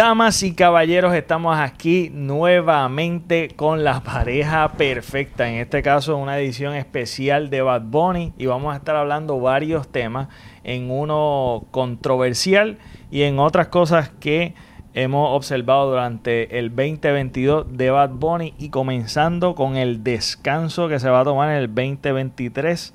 [0.00, 5.46] Damas y caballeros, estamos aquí nuevamente con la pareja perfecta.
[5.50, 9.88] En este caso, una edición especial de Bad Bunny y vamos a estar hablando varios
[9.88, 10.28] temas,
[10.64, 12.78] en uno controversial
[13.10, 14.54] y en otras cosas que
[14.94, 21.10] hemos observado durante el 2022 de Bad Bunny y comenzando con el descanso que se
[21.10, 22.94] va a tomar en el 2023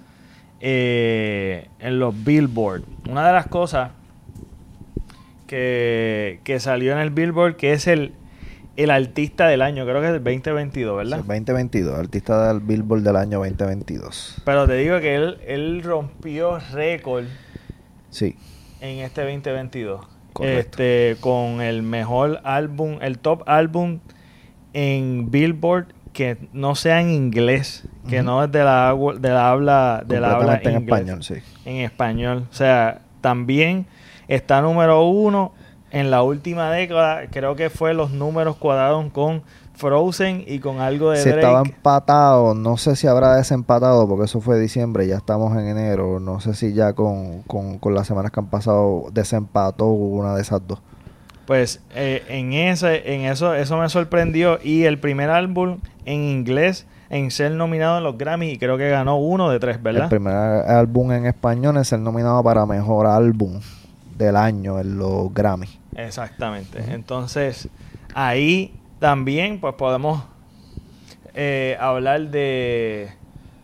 [0.60, 2.82] eh, en los Billboard.
[3.08, 3.92] Una de las cosas
[5.48, 8.14] que, que salió en el Billboard, que es el,
[8.76, 11.18] el artista del año, creo que es el 2022, ¿verdad?
[11.18, 14.42] Sí, 2022, artista del Billboard del año 2022.
[14.44, 17.26] Pero te digo que él, él rompió récord
[18.10, 18.36] Sí,
[18.82, 20.06] en este 2022.
[20.32, 20.60] Correcto.
[20.60, 24.00] Este, con el mejor álbum, el top álbum
[24.74, 30.04] en Billboard que no sea en inglés, que no es de la, de la habla,
[30.06, 30.84] de la habla en inglés.
[30.84, 31.36] español, sí.
[31.66, 32.48] en español.
[32.50, 33.86] O sea, también
[34.28, 35.52] está número uno
[35.92, 37.28] en la última década.
[37.32, 39.44] Creo que fue los números cuadrados con
[39.76, 41.42] Frozen y con algo de Si Drake.
[41.42, 46.20] estaba empatado, no sé si habrá desempatado, porque eso fue diciembre, ya estamos en enero.
[46.20, 50.42] No sé si ya con, con, con las semanas que han pasado desempató una de
[50.42, 50.80] esas dos.
[51.46, 54.58] Pues eh, en ese, en eso, eso me sorprendió.
[54.64, 58.90] Y el primer álbum en inglés en ser nominado en los Grammy y creo que
[58.90, 60.10] ganó uno de tres, El ¿verdad?
[60.10, 63.60] primer álbum en español es el nominado para mejor álbum
[64.18, 65.68] del año en los Grammy.
[65.96, 66.84] Exactamente.
[66.94, 67.68] Entonces,
[68.14, 70.24] ahí también pues podemos
[71.34, 73.10] eh, hablar de,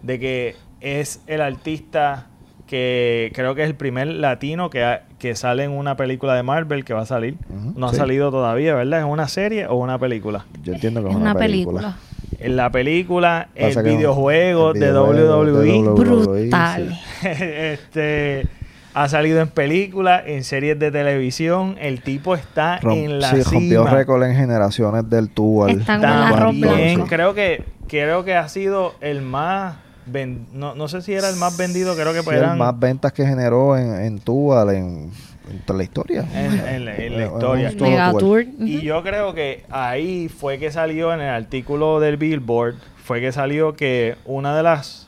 [0.04, 2.28] de que es el artista
[2.68, 6.44] que creo que es el primer latino que, ha- que sale en una película de
[6.44, 7.36] Marvel que va a salir.
[7.76, 9.00] No ha salido todavía, ¿verdad?
[9.00, 10.46] ¿Es una serie o una película?
[10.64, 11.98] Yo entiendo que Es una película.
[12.40, 17.00] En la película, el videojuego el de videojuego de WWE, WWE, Brutal.
[17.22, 17.28] sí.
[17.28, 18.48] este
[18.94, 21.76] ha salido en películas, en series de televisión.
[21.80, 23.92] El tipo está Rom- en la sí, rompió cima.
[23.92, 29.76] récord en generaciones del arroz También creo que creo que ha sido el más
[30.06, 32.58] ven- no, no sé si era el más vendido, creo que Sí, pues el eran
[32.58, 35.12] más ventas que generó en, en Tual en,
[35.50, 36.26] en toda la historia.
[36.34, 37.72] en, en la, en la historia.
[37.80, 38.46] Megatour.
[38.60, 43.32] Y yo creo que ahí fue que salió en el artículo del Billboard, fue que
[43.32, 45.08] salió que una de las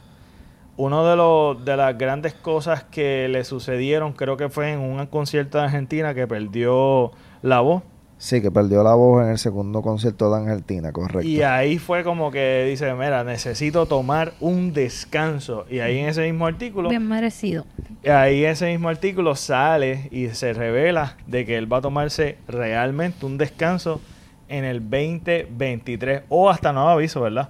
[0.77, 5.05] uno de los de las grandes cosas que le sucedieron, creo que fue en un
[5.07, 7.11] concierto de Argentina que perdió
[7.41, 7.83] la voz.
[8.17, 11.27] Sí, que perdió la voz en el segundo concierto de Argentina, correcto.
[11.27, 15.65] Y ahí fue como que dice, mira, necesito tomar un descanso.
[15.69, 17.65] Y ahí en ese mismo artículo, Bien merecido.
[18.09, 23.25] ahí ese mismo artículo sale y se revela de que él va a tomarse realmente
[23.25, 23.99] un descanso
[24.47, 27.49] en el 2023 o hasta nuevo aviso, ¿verdad?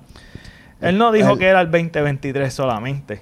[0.83, 3.21] Él no dijo Él- que era el 2023 solamente.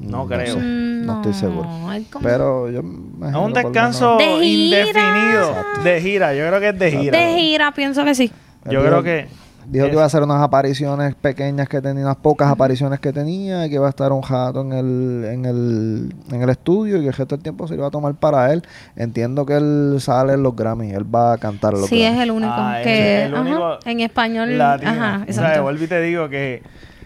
[0.00, 0.54] No creo.
[0.54, 1.68] sé, Mm, no estoy seguro.
[1.88, 4.80] hay como- Pero yo Es me imagino un descanso De gira.
[4.80, 5.56] indefinido.
[5.84, 7.18] De gira, yo creo que es de gira.
[7.18, 8.32] de gira, pienso que sí.
[8.68, 9.28] Yo creo que
[9.66, 13.12] Dijo es- que iba a hacer unas apariciones pequeñas que tenía, unas pocas apariciones que
[13.12, 16.96] tenía, y que iba a estar un jato en el, en el, en el estudio
[16.98, 18.62] y que el resto del tiempo se lo iba a tomar para él.
[18.96, 22.30] Entiendo que él sale en los Grammys, él va a cantar los Sí, es el
[22.30, 23.22] único Ah, que.
[23.22, 24.58] es el ajá, único en español.
[24.58, 24.90] latino.
[24.90, 25.62] Ajá, O sea, exacto.
[25.62, 26.62] vuelvo y te digo que,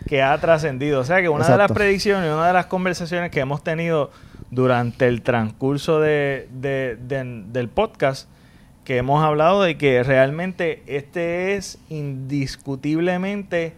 [0.06, 1.00] que ha trascendido.
[1.00, 1.74] O sea, que una de las Exacto.
[1.74, 4.10] predicciones, una de las conversaciones que hemos tenido
[4.50, 8.28] durante el transcurso de, de- de- del podcast,
[8.88, 13.74] que hemos hablado de que realmente este es indiscutiblemente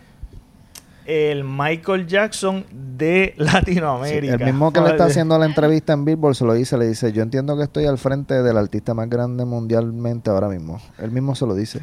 [1.04, 4.34] el Michael Jackson de Sí, Latinoamérica.
[4.34, 7.12] el mismo que le está haciendo la entrevista en Billboard se lo dice, le dice,
[7.12, 10.80] yo entiendo que estoy al frente del artista más grande mundialmente ahora mismo.
[10.98, 11.80] Él mismo se lo dice.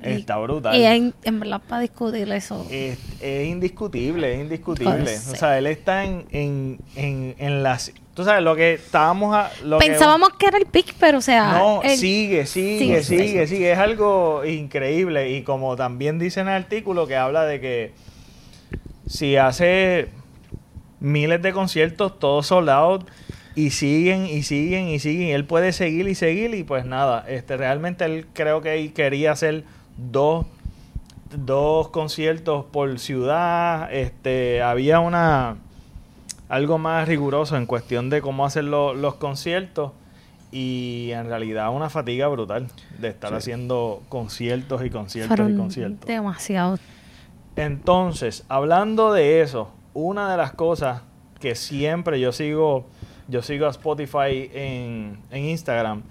[0.00, 0.74] Está brutal.
[0.74, 2.66] Y en, en verdad, para discutir eso.
[2.70, 4.96] Es, es indiscutible, es indiscutible.
[5.02, 7.92] Pues, o sea, él está en, en, en, en las...
[8.14, 9.34] Tú sabes, lo que estábamos...
[9.34, 11.58] A, lo Pensábamos que era el pick, pero o sea.
[11.58, 13.72] no, el- sigue, sigue, sigue, sigue.
[13.72, 15.30] Es algo increíble.
[15.30, 17.92] Y como también dice en el artículo que habla de que
[19.06, 20.08] si hace
[21.00, 23.04] miles de conciertos, todos soldados,
[23.54, 27.24] y siguen, y siguen, y siguen, y él puede seguir y seguir, y pues nada,
[27.28, 29.64] este realmente él creo que quería hacer
[29.96, 30.46] dos,
[31.34, 33.92] dos conciertos por ciudad.
[33.92, 35.56] Este, había una
[36.52, 39.92] algo más riguroso en cuestión de cómo hacer lo- los conciertos
[40.52, 42.66] y en realidad una fatiga brutal
[42.98, 43.36] de estar Sí.
[43.36, 46.06] haciendo conciertos y conciertos y conciertos.
[46.06, 46.78] demasiado.
[47.56, 51.02] Entonces, hablando de eso, una de las cosas
[51.40, 52.86] que siempre yo sigo,
[53.28, 56.02] yo sigo a Spotify en, en Instagram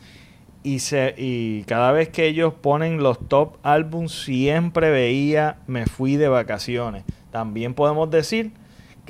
[0.64, 6.16] y, se, y cada vez que ellos ponen los top álbums siempre veía Me fui
[6.18, 7.04] de vacaciones.
[7.32, 8.52] También podemos decir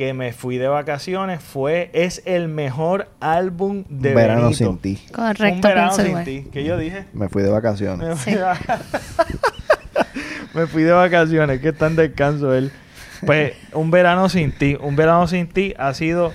[0.02, 4.58] que me fui de vacaciones fue es el mejor álbum de Verano Benito.
[4.58, 5.00] sin ti.
[5.14, 6.26] Correcto, Un verano sin igual.
[6.26, 6.48] ti.
[6.52, 7.06] ¿Qué yo dije?
[7.14, 8.08] Me fui de vacaciones.
[8.08, 8.44] Me fui, de...
[10.56, 12.72] me fui de vacaciones, que está en descanso él.
[13.28, 16.34] Pues un verano sin ti, un verano sin ti ha sido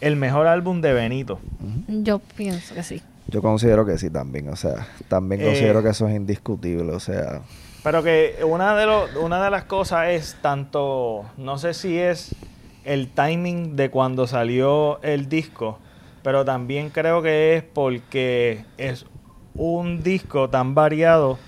[0.00, 1.38] el mejor álbum de Benito.
[1.86, 3.02] Yo pienso que sí.
[3.28, 6.98] Yo considero que sí también, o sea, también Eh, considero que eso es indiscutible, o
[6.98, 7.42] sea,
[7.84, 12.34] Pero que una de, lo- una de las cosas es tanto, no sé si es
[12.86, 15.78] el timing de cuando salió el disco,
[16.22, 19.04] pero también creo que es porque es
[19.54, 21.38] un disco tan variado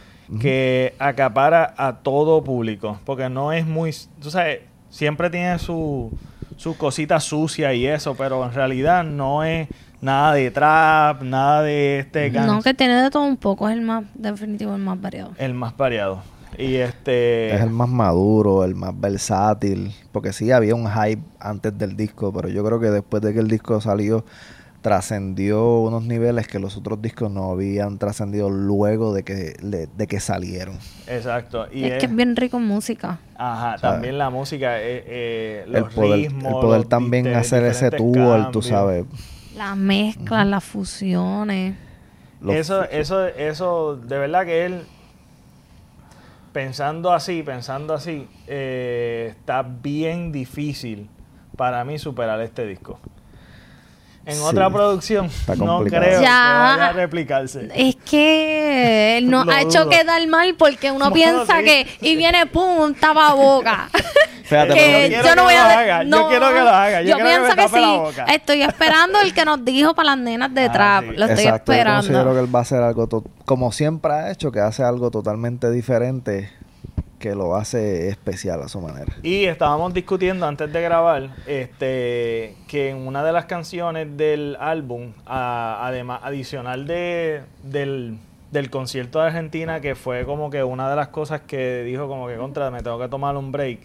[0.40, 6.12] que acapara a todo público, porque no es muy, tú sabes, siempre tiene su
[6.58, 9.68] sus cositas sucias y eso, pero en realidad no es
[10.00, 13.68] nada de trap, nada de este No, que tiene de todo un poco.
[13.68, 15.32] Es el más, definitivo, el más variado.
[15.38, 16.20] el más variado.
[16.58, 21.78] Y este es el más maduro, el más versátil, porque sí había un hype antes
[21.78, 24.24] del disco, pero yo creo que después de que el disco salió
[24.80, 30.20] trascendió unos niveles que los otros discos no habían trascendido luego de que de que
[30.20, 30.78] salieron.
[31.08, 31.66] Exacto.
[31.72, 33.18] Y es que es bien rico en música.
[33.36, 33.80] Ajá, ¿sabes?
[33.82, 36.44] también la música, eh, eh, El los poder, ritmos.
[36.44, 39.04] el poder los también dite- hacer ese tour, tú sabes.
[39.56, 41.74] Las mezclas, las fusiones.
[42.40, 44.82] los- Eso, eso, eso, de verdad que él,
[46.58, 51.08] pensando así, pensando así, eh, está bien difícil
[51.56, 52.98] para mí superar este disco.
[54.26, 56.74] En Sí, otra producción, no creo que Ya.
[56.76, 57.68] vaya a replicarse.
[57.76, 61.14] Es que nos Lo ha hecho quedar mal porque uno Bueno,
[61.46, 61.64] piensa sí.
[61.64, 63.88] que y viene pum, tapa boca.
[64.48, 67.28] Fíjate, que yo quiero que lo haga, yo quiero que lo haga, yo Yo, quiero
[67.30, 67.98] que pienso me que, sí.
[67.98, 68.24] boca.
[68.32, 71.04] Estoy esperando el que nos dijo para las nenas de Ah, trap.
[71.04, 71.16] sí.
[71.16, 72.32] Lo estoy Exacto, yo considero esperando.
[72.34, 75.70] que él va a hacer algo, to- como siempre ha hecho, que hace algo totalmente
[75.70, 76.50] diferente,
[77.18, 79.12] que lo hace especial a su manera.
[79.22, 85.12] Y estábamos discutiendo antes de grabar este que en una de las canciones del álbum,
[85.26, 88.18] a- además adicional de, del,
[88.52, 92.28] del concierto de Argentina, que fue como que una de las cosas que dijo como
[92.28, 93.80] que contra, me tengo que tomar un break.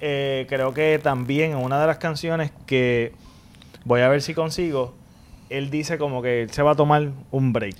[0.00, 3.12] Eh, creo que también en una de las canciones que
[3.84, 4.94] voy a ver si consigo,
[5.48, 7.76] él dice como que él se va a tomar un break.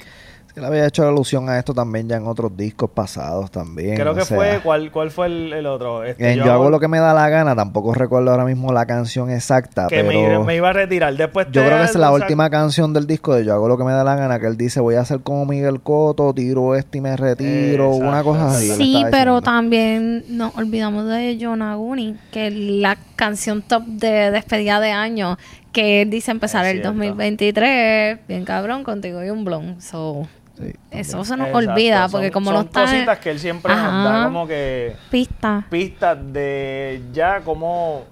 [0.57, 3.95] Él había hecho alusión a esto también ya en otros discos pasados también.
[3.95, 6.03] Creo que sea, fue, ¿cuál, cuál fue el, el otro?
[6.03, 8.87] Este, en yo, hago lo que me da la gana, tampoco recuerdo ahora mismo la
[8.87, 11.15] canción exacta, que pero me, me iba a retirar.
[11.15, 13.85] Después yo creo que es la última canción del disco de Yo hago lo que
[13.85, 16.99] me da la gana, que él dice voy a hacer como Miguel Coto, tiro este
[16.99, 18.09] y me retiro, Exacto.
[18.09, 18.71] una cosa así.
[18.71, 19.43] Sí, pero diciendo.
[19.43, 25.37] también nos olvidamos de John Aguni, que la canción top de despedida de año,
[25.73, 26.93] que él dice empezar Es el cierto.
[26.93, 29.83] 2023, bien cabrón, contigo y un blon.
[29.83, 30.27] So,
[30.59, 33.31] Sí, eso se nos Exacto, olvida, son- porque como son no está en cositas que
[33.31, 34.03] él siempre nos Ajá.
[34.21, 35.67] da como que pista.
[35.71, 38.05] pistas de ya cómo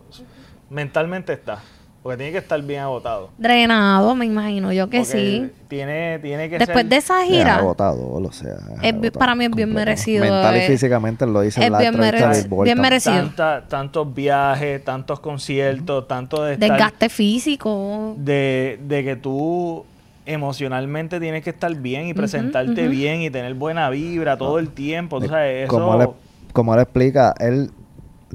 [0.70, 1.58] mentalmente está.
[2.02, 3.30] Porque tiene que estar bien agotado.
[3.38, 5.50] Drenado, me imagino yo que Porque sí.
[5.68, 6.86] Tiene, tiene que Después ser...
[6.90, 8.56] de esa Es gira, agotador, o sea.
[8.82, 9.86] Es agotador para mí es bien completo.
[9.86, 10.64] merecido, Mental eh.
[10.64, 13.14] y físicamente él lo dice en Es la bien merec- bien merecido.
[13.16, 16.68] tanta- tantos viajes, tantos conciertos, tanto de estar...
[16.72, 18.14] desgaste físico.
[18.18, 19.86] de, de que tú
[20.26, 25.20] emocionalmente tienes que estar bien y presentarte bien y tener buena vibra todo el tiempo.
[25.20, 25.70] Tú sabes, eso...
[25.70, 26.08] Como él,
[26.52, 27.70] como él explica, él,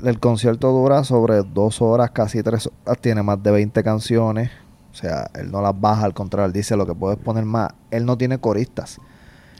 [0.03, 4.51] el concierto dura sobre dos horas, casi tres horas, tiene más de 20 canciones.
[4.91, 7.71] O sea, él no las baja, al contrario, él dice lo que puedes poner más.
[7.91, 8.99] Él no tiene coristas.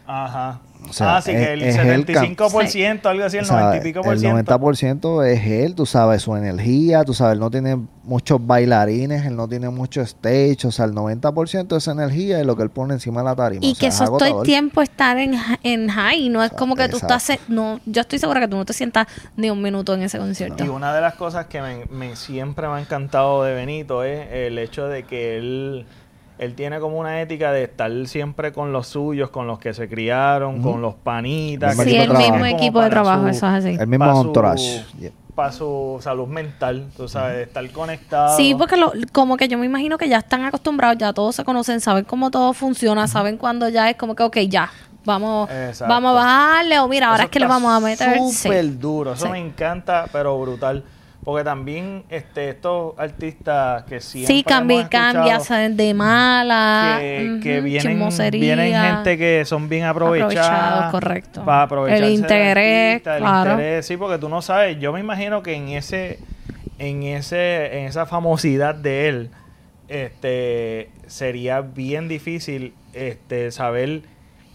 [0.06, 0.60] Ajá.
[0.88, 3.48] O sea, ah, sí, es- que el es el can- 75%, algo así, el O
[3.48, 4.38] sea, 90 y pico por el ciento.
[4.58, 9.36] 90% es él, tú sabes, su energía, tú sabes, él no tiene muchos bailarines, él
[9.36, 12.94] no tiene mucho stage, o sea, el 90% es energía y lo que él pone
[12.94, 13.64] encima de la tarima.
[13.66, 16.52] Y o sea, que es eso todo el tiempo estar en, en high, no es
[16.52, 17.16] como que tú Exacto.
[17.16, 17.24] estás...
[17.24, 20.18] se- No, yo estoy segura que tú no te sientas ni un minuto en ese
[20.18, 20.64] concierto.
[20.64, 24.28] Y una de las cosas que me, me- siempre me ha encantado de Benito es
[24.32, 25.86] el hecho de que él,
[26.40, 29.88] él tiene como una ética de estar siempre con los suyos, con los que se
[29.90, 31.76] criaron, con los panitas.
[31.78, 32.46] Sí, el mismo trabajo.
[32.46, 33.78] equipo de trabajo, eso es así.
[33.80, 34.84] El mismo entourage.
[35.00, 35.12] Yeah.
[35.36, 38.36] Para su salud mental, tú sabes, de estar conectado.
[38.36, 41.44] Sí, porque lo- como que yo me imagino que ya están acostumbrados, ya todos se
[41.46, 44.70] conocen, saben cómo todo funciona, saben cuando ya es como que, ok, ya,
[45.06, 45.94] vamos, Exacto.
[45.94, 48.18] vamos a bajarle o mira, ahora Eso es que le vamos a meter.
[48.30, 48.34] Sí.
[48.44, 49.32] Súper duro, eso Sí.
[49.32, 50.84] me encanta, pero brutal.
[51.30, 58.10] Porque también este, estos artistas que siempre Sí, cambia cambia, saben de mala, que, vienen,
[58.32, 60.48] vienen gente que son bien aprovechadas.
[60.48, 61.46] Aprovechados, correcto.
[61.46, 63.52] Para aprovechar El interés, el claro.
[63.52, 64.80] interés, sí, porque tú no sabes.
[64.80, 66.18] Yo me imagino que en ese,
[66.80, 69.30] en ese, en esa famosidad de él,
[69.88, 74.02] este, sería bien difícil, este, saber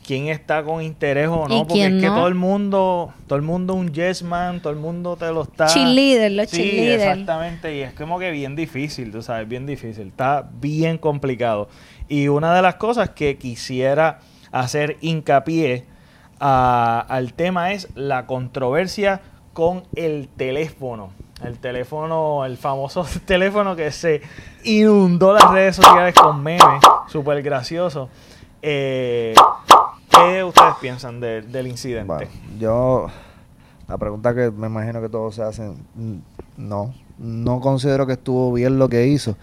[0.05, 2.15] quién está con interés o no, ¿Y porque es que no?
[2.15, 5.67] todo el mundo, todo el mundo un yes man, todo el mundo te lo está
[5.67, 7.01] Cheerleader, los Sí, cheerleader.
[7.01, 11.69] exactamente, y es como que bien difícil, tú sabes, bien difícil, está bien complicado.
[12.09, 14.21] Y una de las cosas que quisiera
[14.53, 15.85] hacer hincapié
[16.39, 19.21] a- al tema es la controversia
[19.55, 21.11] con el teléfono.
[21.43, 24.21] El teléfono, el famoso teléfono que se
[24.65, 28.09] inundó las redes sociales con memes, súper gracioso.
[28.63, 29.35] Eh,
[30.33, 32.29] ¿Qué ustedes piensan de- del incidente?
[32.59, 33.07] Yo,
[33.89, 36.17] la pregunta que me imagino que todos se hacen, mm,
[36.57, 39.37] no, no considero que estuvo bien lo que hizo,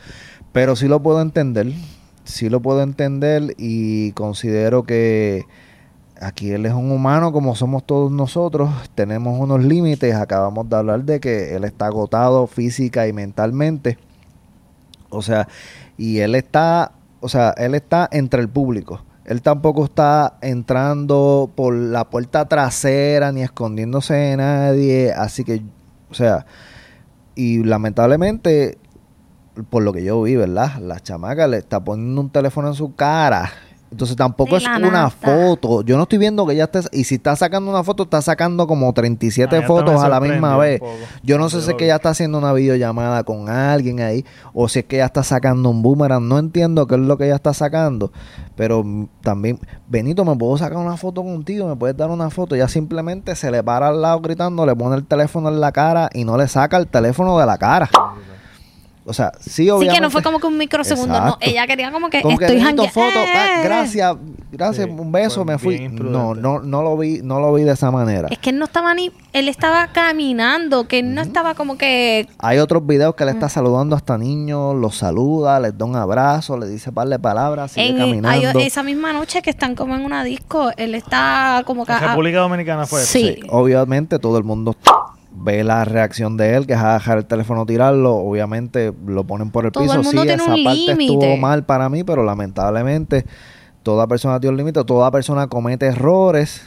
[0.51, 1.71] pero sí lo puedo entender,
[2.23, 5.45] sí lo puedo entender y considero que
[6.19, 11.03] aquí él es un humano como somos todos nosotros, tenemos unos límites, acabamos de hablar
[11.03, 13.97] de que él está agotado física y mentalmente,
[15.09, 15.47] o sea,
[15.97, 19.01] y él está, o sea, él está entre el público.
[19.25, 25.61] Él tampoco está entrando por la puerta trasera ni escondiéndose de nadie, así que,
[26.09, 26.45] o sea,
[27.35, 28.77] y lamentablemente,
[29.69, 30.79] por lo que yo vi, ¿verdad?
[30.79, 33.51] La chamaca le está poniendo un teléfono en su cara.
[33.91, 35.81] Entonces tampoco es una foto.
[35.81, 36.79] Yo no estoy viendo que ella esté...
[36.93, 40.55] Y si está sacando una foto, está sacando como 37 Ah, fotos a la misma
[40.57, 40.79] vez.
[40.79, 40.93] poco.
[41.23, 44.69] Yo no sé si es que ella está haciendo una videollamada con alguien ahí o
[44.69, 46.25] si es que ella está sacando un boomerang.
[46.25, 48.13] No entiendo qué es lo que ella está sacando.
[48.55, 51.67] Pero mm, también, Benito, ¿me puedo sacar una foto contigo?
[51.67, 52.55] ¿Me puedes dar una foto?
[52.55, 56.09] Ella simplemente se le para al lado gritando, le pone el teléfono en la cara
[56.13, 57.89] y no le saca el teléfono de la cara.
[59.11, 59.95] O sea, sí, Sí, obviamente.
[59.95, 61.37] que no fue como que un microsegundo, no.
[61.41, 63.63] Ella quería como que Como que, estoy foto, ah, ¡Eh!
[63.63, 64.15] gracias,
[64.51, 65.87] gracias, Sí, un beso, me fui.
[65.89, 68.27] No, no, no lo vi, no lo vi de esa manera.
[68.31, 69.11] Es que él no estaba ni...
[69.33, 72.27] Él estaba caminando, que él no estaba como que...
[72.39, 76.57] Hay otros videos que le está saludando hasta niños, los saluda, les da un abrazo,
[76.57, 78.29] le dice par de palabras, sigue En, caminando.
[78.59, 81.91] hay- esa misma noche que están como en una disco, él está como que...
[81.93, 83.11] En República Dominicana fue eso.
[83.11, 83.35] Sí.
[83.35, 84.75] Sí, obviamente todo el mundo
[85.43, 89.51] ve la reacción de él, que es a dejar el teléfono tirarlo, obviamente lo ponen
[89.51, 89.95] por el Todo piso.
[89.95, 93.25] el mundo sí, tiene esa un parte estuvo mal para mí, pero lamentablemente
[93.83, 96.61] toda persona tiene un límite, toda persona comete errores.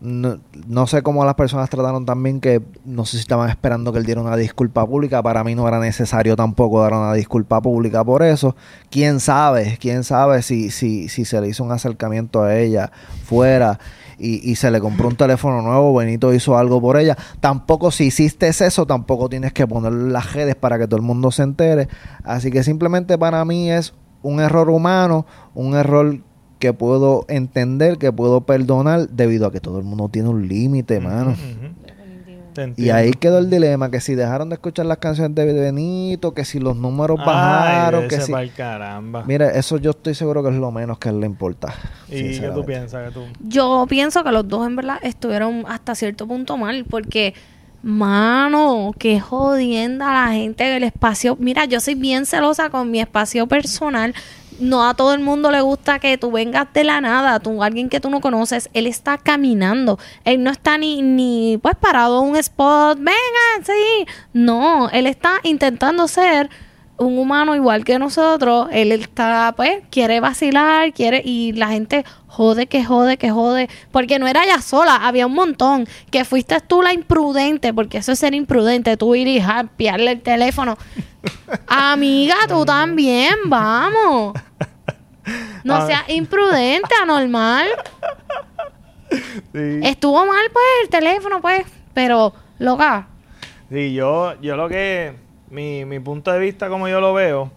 [0.00, 4.00] No, no sé cómo las personas trataron también que no sé si estaban esperando que
[4.00, 5.22] él diera una disculpa pública.
[5.22, 8.56] Para mí no era necesario tampoco dar una disculpa pública por eso.
[8.90, 12.90] Quién sabe, quién sabe si, si, si se le hizo un acercamiento a ella
[13.24, 13.78] fuera
[14.22, 17.16] y, y se le compró un teléfono nuevo, Benito hizo algo por ella.
[17.40, 21.32] Tampoco si hiciste eso, tampoco tienes que poner las redes para que todo el mundo
[21.32, 21.88] se entere.
[22.22, 26.20] Así que simplemente para mí es un error humano, un error
[26.60, 31.00] que puedo entender, que puedo perdonar, debido a que todo el mundo tiene un límite,
[31.00, 31.34] mano.
[32.76, 36.44] Y ahí quedó el dilema, que si dejaron de escuchar las canciones de Benito, que
[36.44, 38.32] si los números Ajá, bajaron, que si...
[38.50, 39.24] caramba.
[39.26, 41.74] Mira, eso yo estoy seguro que es lo menos que a él le importa.
[42.08, 43.08] ¿Y qué tú piensas?
[43.08, 43.24] que tú?
[43.40, 47.34] Yo pienso que los dos en verdad estuvieron hasta cierto punto mal porque,
[47.82, 51.36] mano, qué jodienda la gente del espacio.
[51.38, 54.14] Mira, yo soy bien celosa con mi espacio personal.
[54.60, 57.88] No a todo el mundo le gusta que tú vengas de la nada, tú, alguien
[57.88, 62.30] que tú no conoces, él está caminando, él no está ni, ni pues parado en
[62.30, 66.50] un spot, venga, sí, no, él está intentando ser
[67.02, 72.66] un humano igual que nosotros, él está, pues, quiere vacilar, quiere, y la gente jode,
[72.66, 76.82] que jode, que jode, porque no era ella sola, había un montón, que fuiste tú
[76.82, 80.78] la imprudente, porque eso es ser imprudente, tú ir y jampearle el teléfono.
[81.66, 84.34] Amiga, tú también, vamos.
[85.64, 87.66] No seas imprudente, anormal.
[89.52, 89.80] Sí.
[89.82, 93.08] Estuvo mal, pues, el teléfono, pues, pero, loca,
[93.72, 95.14] Sí, yo, yo lo que,
[95.52, 97.52] mi, mi punto de vista como yo lo veo,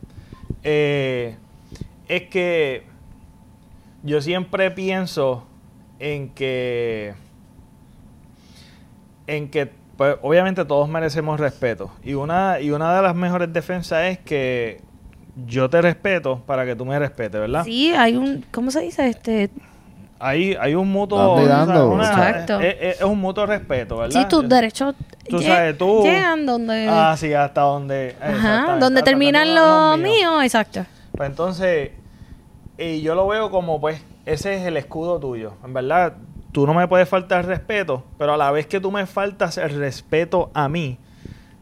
[0.64, 1.38] eh,
[2.08, 2.84] es que
[4.04, 5.48] yo siempre pienso
[6.00, 7.14] en que,
[9.28, 11.92] en que, pues, obviamente todos merecemos respeto.
[12.04, 14.82] Y una, y una de las mejores defensas es que
[15.48, 17.64] yo te respeto para que tú me respetes, ¿verdad?
[17.64, 19.08] sí, hay un, ¿cómo se dice?
[19.08, 19.50] Este,
[20.20, 21.90] Hay, hay un mutuo, Dando y o sea, dando.
[21.90, 22.60] una- Exacto.
[22.62, 24.22] es, es- es un mutuo respeto, ¿verdad?
[24.22, 24.96] sí, tus derechos
[25.30, 26.88] Tú sabes, tú- llegan donde...
[26.90, 28.16] Ah, sí, hasta donde.
[28.22, 30.86] Ajá, donde terminan terminan los míos, exacto.
[31.18, 31.92] Pues entonces,
[32.78, 35.54] y yo lo veo como, pues, ese es el escudo tuyo.
[35.66, 36.14] En verdad,
[36.52, 39.72] tú no me puedes faltar respeto, pero a la vez que tú me faltas el
[39.78, 40.98] respeto a mí,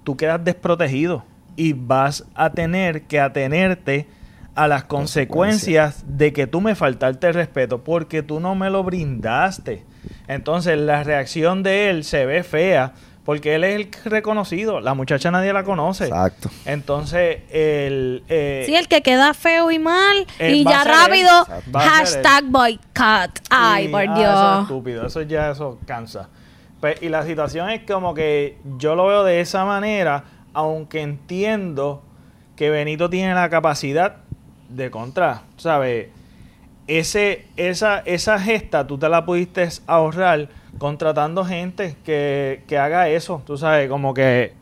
[0.03, 1.24] tú quedas desprotegido
[1.55, 4.07] y vas a tener que atenerte
[4.55, 8.83] a las consecuencias de que tú me faltaste el respeto porque tú no me lo
[8.83, 9.83] brindaste.
[10.27, 12.93] Entonces la reacción de él se ve fea
[13.25, 14.81] Porque él es el reconocido.
[14.81, 16.05] La muchacha nadie la conoce.
[16.07, 16.50] Exacto.
[16.65, 18.22] Entonces, el...
[18.27, 20.27] eh, Sí, el que queda feo y mal.
[20.39, 20.89] Eh, y ya él.
[20.89, 23.39] rápido, hashtag boycott.
[23.50, 24.62] Ay, y- por ah, Eso es Dios.
[24.63, 25.07] estúpido.
[25.07, 26.27] Eso ya eso cansa.
[26.81, 32.03] Pues, y la situación es como que yo lo veo de esa manera, aunque entiendo
[32.57, 34.17] que Benito tiene la capacidad
[34.75, 36.08] de contra, ¿sabes?
[36.88, 43.42] Ese, esa, esa gesta tú te la pudiste ahorrar contratando gente que, que haga eso,
[43.46, 44.53] tú sabes, como que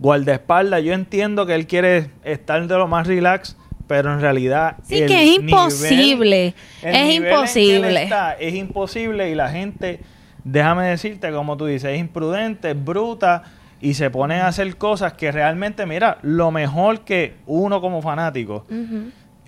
[0.00, 0.82] guardaespaldas.
[0.82, 4.76] Yo entiendo que él quiere estar de lo más relax, pero en realidad...
[4.82, 6.54] Sí, que es imposible.
[6.82, 8.02] Es imposible.
[8.02, 10.00] está es imposible y la gente,
[10.42, 13.44] déjame decirte, como tú dices, es imprudente, es bruta
[13.80, 18.66] y se pone a hacer cosas que realmente, mira, lo mejor que uno como fanático.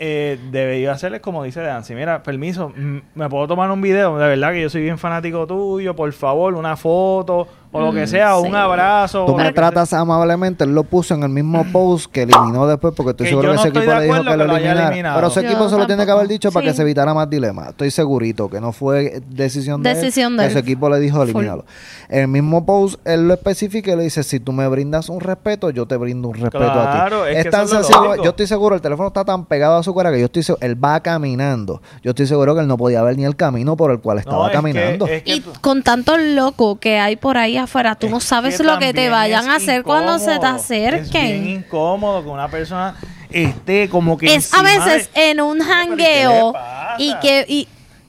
[0.05, 4.19] Eh, debería hacer es como dice Dancy, mira, permiso, m- me puedo tomar un video,
[4.19, 8.05] de verdad que yo soy bien fanático tuyo, por favor, una foto o lo que
[8.05, 8.47] Mm, sea, sí.
[8.49, 9.25] un abrazo.
[9.25, 12.93] Tú me que tratas amablemente, él lo puso en el mismo post que eliminó después,
[12.95, 14.55] porque estoy Que seguro yo que no ese equipo le dijo que lo que lo
[14.55, 15.15] haya eliminara.
[15.15, 17.29] Pero ese Yo equipo se lo tiene que haber dicho para que se evitara más
[17.31, 17.71] dilema.
[17.71, 20.65] Estoy segurito que no fue decisión de Decisión él, de que ese él.
[20.65, 21.65] equipo le dijo eliminarlo.
[22.09, 25.21] En el mismo post, él lo especifica y le dice, si tú me brindas un
[25.21, 27.37] respeto, yo te brindo un respeto Claro, a ti.
[27.37, 29.95] es tan es lo sencillo, yo estoy seguro, el teléfono está tan pegado a su
[29.95, 31.81] cara que yo estoy seguro, él va caminando.
[32.03, 34.21] Yo estoy seguro que él no podía ver ni el camino por el cual No,
[34.21, 35.07] estaba es que- caminando.
[35.07, 38.57] es que Y con tanto loco que hay por ahí afuera, tú no Es sabes
[38.59, 40.57] que lo que te vayan a hacer cuando se te incómodo.
[40.57, 41.49] Es bien acerquen.
[41.49, 42.95] incómodo que una persona
[43.31, 46.55] esté como que Es a veces de- en un ¿Pero y qué jangueo
[46.99, 47.69] y que y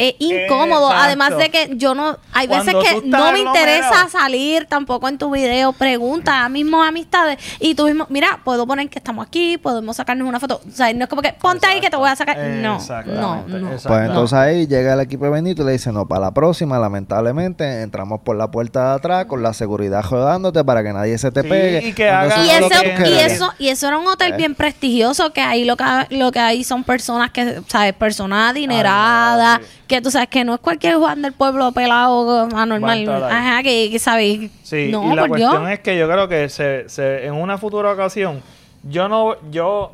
[0.10, 0.88] es incómodo.
[0.90, 1.04] Exacto.
[1.06, 5.18] Además de que yo no, hay veces Cuando que no me interesa salir tampoco en
[5.18, 5.74] tu video.
[5.74, 10.28] Pregunta a mismos amistades y tú mismo, mira, puedo poner que estamos aquí, podemos sacarnos
[10.28, 10.62] una foto.
[10.68, 12.38] O sea, no es como que ponte ahí que te voy a sacar.
[12.38, 13.70] No, no, no.
[13.70, 16.78] Pues entonces ahí llega el equipo de Benito y le dice, no, para la próxima,
[16.80, 21.32] lamentablemente, entramos por la puerta de atrás con la seguridad rodándote para que nadie se
[21.32, 21.88] te Sí, pegue.
[21.88, 24.38] y que haga Y eso, que y eso, y eso era un hotel Eh.
[24.38, 27.94] bien prestigioso, que ahí lo que, lo que hay son personas que, ¿sabes?
[27.94, 29.68] Personas adineradas, Ah, sí.
[29.94, 33.08] Que tú sabes que no es cualquier Juan del pueblo pelado anormal.
[33.32, 34.50] Ajá, que, que sabes.
[34.64, 35.72] Sí, no, y la por cuestión Dios.
[35.72, 38.42] es que yo creo que se, se- en una futura ocasión,
[38.84, 39.92] yo no, yo,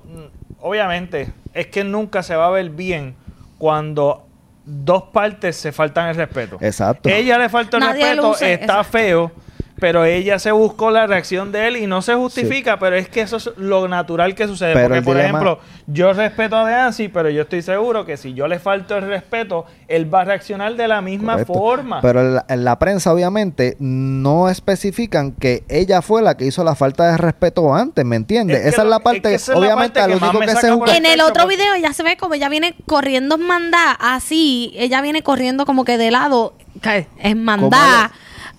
[0.62, 3.16] obviamente, es que nunca se va a ver bien
[3.58, 4.26] cuando
[4.66, 6.58] dos partes se faltan el respeto.
[6.62, 7.10] Exacto.
[7.10, 8.84] Ella le falta el Nadie respeto, luce, está exacto.
[8.92, 9.32] feo,
[9.80, 13.22] pero ella se buscó la reacción de él y no se justifica, pero es que
[13.22, 14.74] eso es lo natural que sucede.
[14.74, 18.34] Pero Porque, por dilema- ejemplo, yo respeto a Deancy, pero yo estoy seguro que si
[18.34, 21.54] yo le falto el respeto, él va a reaccionar de la misma Correcto.
[21.54, 22.02] forma.
[22.02, 26.64] Pero en la, en la prensa, obviamente, no especifican que ella fue la que hizo
[26.64, 28.58] la falta de respeto antes, ¿me entiendes?
[28.58, 30.98] Es que esa es la parte, que es la obviamente, que único que saca se
[30.98, 35.02] En el otro video ya se ve como ella viene corriendo en mandada, así, ella
[35.02, 38.12] viene corriendo como que de lado, que es mandada.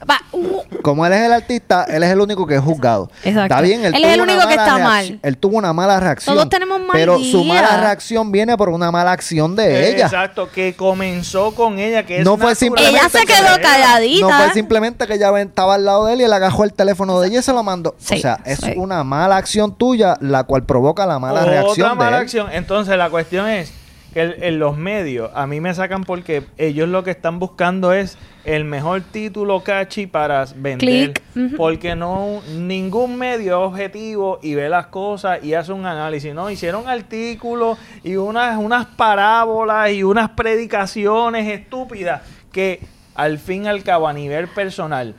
[0.09, 3.11] Va, uh, Como él es el artista, él es el único que es juzgado.
[3.23, 3.43] Exacto.
[3.55, 5.19] Está bien, él, Él es el único que está mal.
[5.23, 6.35] Él tuvo una mala reacción.
[6.35, 10.07] Todos tenemos mal Pero su mala reacción viene por una mala acción de ella.
[10.07, 13.61] Exacto, que comenzó con ella, que es No fue simplemente ella se que quedó ella-
[13.61, 14.27] calladita.
[14.29, 17.21] No fue simplemente que ella estaba al lado de él y él agajó el teléfono
[17.21, 17.95] de ella y se lo mandó.
[17.99, 18.73] Sí, o sea, es sí.
[18.77, 22.23] una mala acción tuya la cual provoca la mala Otra reacción mala de él.
[22.23, 22.49] acción.
[22.53, 23.71] Entonces la cuestión es
[24.13, 27.93] que el- en los medios a mí me sacan porque ellos lo que están buscando
[27.93, 31.13] es el mejor título catchy para vender.
[31.13, 31.57] Click.
[31.57, 36.35] Porque no ningún medio es objetivo y ve las cosas y hace un análisis.
[36.35, 42.81] No, hicieron artículos y unas, unas parábolas y unas predicaciones estúpidas que
[43.15, 45.15] al fin y al cabo a nivel personal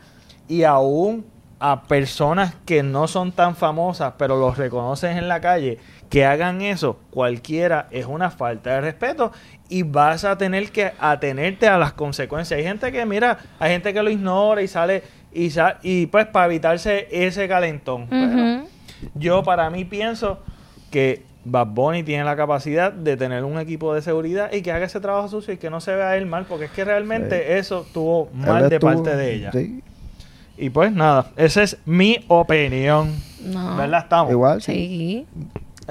[0.48, 1.26] y aún
[1.60, 5.78] a personas que no son tan famosas, pero los reconoces en la calle,
[6.12, 9.32] que hagan eso, cualquiera es una falta de respeto
[9.70, 12.58] y vas a tener que atenerte a las consecuencias.
[12.60, 15.02] Hay gente que, mira, hay gente que lo ignora y sale
[15.34, 18.08] y, sa- y pues para evitarse ese calentón.
[19.16, 20.40] Yo para mí pienso
[20.92, 24.86] que Bad Bunny tiene la capacidad de tener un equipo de seguridad y que haga
[24.86, 27.84] ese trabajo sucio y que no se vea él mal, porque es que realmente eso
[27.88, 29.52] estuvo mal de parte de ella.
[29.54, 29.82] Sí,
[30.58, 33.16] Y pues nada, esa es mi opinión.
[33.44, 33.76] No.
[33.78, 34.02] ¿Verdad?
[34.04, 34.32] Estamos.
[34.32, 34.74] igual, sí.
[34.74, 35.28] Sí.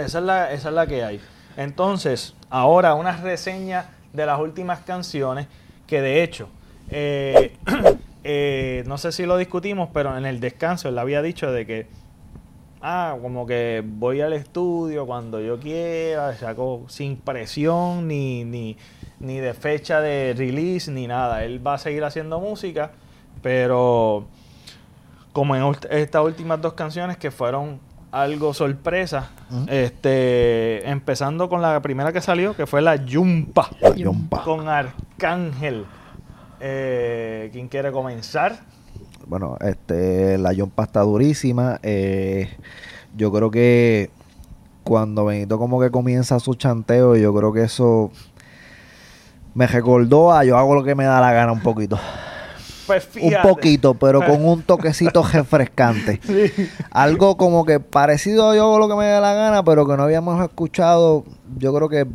[0.04, 1.20] Esa es, la, esa es la que hay.
[1.56, 5.46] Entonces, ahora una reseña de las últimas canciones
[5.86, 6.48] que de hecho,
[6.90, 7.56] eh,
[8.24, 11.86] eh, no sé si lo discutimos, pero en el descanso él había dicho de que,
[12.80, 18.76] ah, como que voy al estudio cuando yo quiera, saco sin presión ni, ni,
[19.18, 21.44] ni de fecha de release ni nada.
[21.44, 22.92] Él va a seguir haciendo música,
[23.42, 24.26] pero
[25.32, 27.80] como en estas últimas dos canciones que fueron
[28.12, 29.30] algo sorpresa,
[29.68, 34.42] este, empezando con la primera que salió, que fue la Yumpa, La yompa.
[34.42, 35.84] con Arcángel.
[36.60, 38.58] Eh, ¿Quién quiere comenzar?
[39.26, 41.78] bueno, este, la Yompa está durísima.
[41.84, 42.50] Eh,
[43.16, 44.10] yo creo que
[44.82, 48.10] cuando Benito como que comienza su chanteo, yo creo que eso
[49.54, 51.96] me recordó a yo hago lo que me da la gana un poquito.
[52.90, 56.20] Pues Un poquito, pero con un toquecito refrescante.
[56.90, 59.96] Algo como que parecido a yo hago lo que me da la gana, pero que
[59.96, 61.24] no habíamos escuchado,
[61.58, 62.06] yo creo que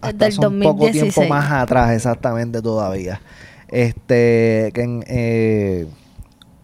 [0.00, 1.14] hasta el hace un poco 2016.
[1.14, 3.20] tiempo más atrás, exactamente todavía.
[3.68, 5.86] Este, que en, eh,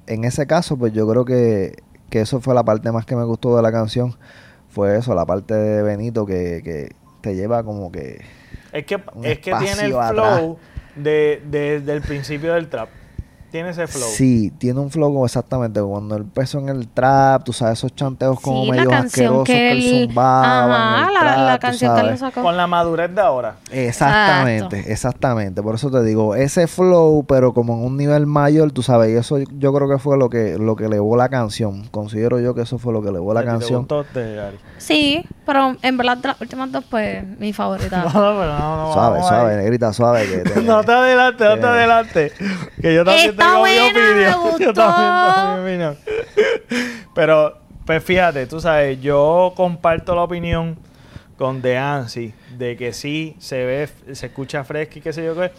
[0.06, 3.24] en ese caso, pues yo creo que, que eso fue la parte más que me
[3.24, 4.14] gustó de la canción.
[4.68, 6.90] Fue eso, la parte de Benito que, que
[7.22, 8.20] te lleva como que
[8.72, 10.58] Es que, un es que tiene el flow
[10.96, 12.88] de, de- del principio del trap.
[13.50, 14.08] Tiene ese flow.
[14.10, 17.94] Sí, tiene un flow como exactamente cuando él empezó en el trap, tú sabes, esos
[17.94, 20.98] chanteos como Sí, medio asquerosos que, que él zumbaba.
[21.02, 22.42] en el la, trap, la canción que él sacó.
[22.42, 23.56] Con la madurez de ahora.
[23.70, 25.62] Exactamente, exactamente.
[25.62, 29.16] Por eso te digo, ese flow, pero como en un nivel mayor, tú sabes, y
[29.16, 31.84] eso yo creo que fue lo que lo que elevó la canción.
[31.90, 33.78] Considero yo que eso fue lo que elevó la ¿A ti te canción.
[33.80, 34.58] gustó este, Gary?
[34.78, 38.04] Sí, pero en verdad las últimas dos, pues, mi favorita.
[38.08, 38.92] No, no, pero no, no.
[38.92, 40.26] Suave, suave, negrita, suave.
[40.28, 42.32] Que te- No te adelante, no te adelante.
[42.80, 44.16] Que yo también tengo buena, mi opinión.
[44.16, 44.72] me Yo gustó.
[44.74, 45.98] también tengo mi opinión.
[47.14, 50.78] Pero, pues fíjate, tú sabes, yo comparto la opinión
[51.36, 55.34] con The Ansi de que sí se ve, se escucha fresco y qué sé yo
[55.34, 55.52] qué.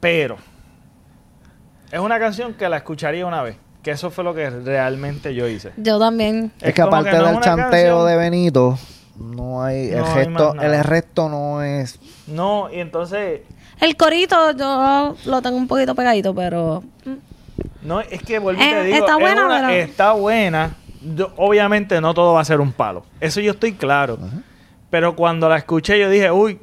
[0.00, 0.36] Pero,
[1.90, 3.56] es una canción que la escucharía una vez.
[3.82, 5.72] Que eso fue lo que realmente yo hice.
[5.76, 6.52] Yo también.
[6.60, 8.78] Es que aparte no del chanteo canción- de Benito,
[9.18, 13.40] no hay, el No hay resto, el resto no es No, y entonces
[13.82, 16.82] El corito yo lo tengo un poquito pegadito, pero...
[17.82, 20.70] No, es que vuelvo y Eh, te digo, está es buena, una- pero- está buena.
[21.16, 23.04] Yo- obviamente no todo va a ser un palo.
[23.20, 24.18] Eso yo estoy claro.
[24.88, 26.58] Pero cuando la escuché yo dije, uy,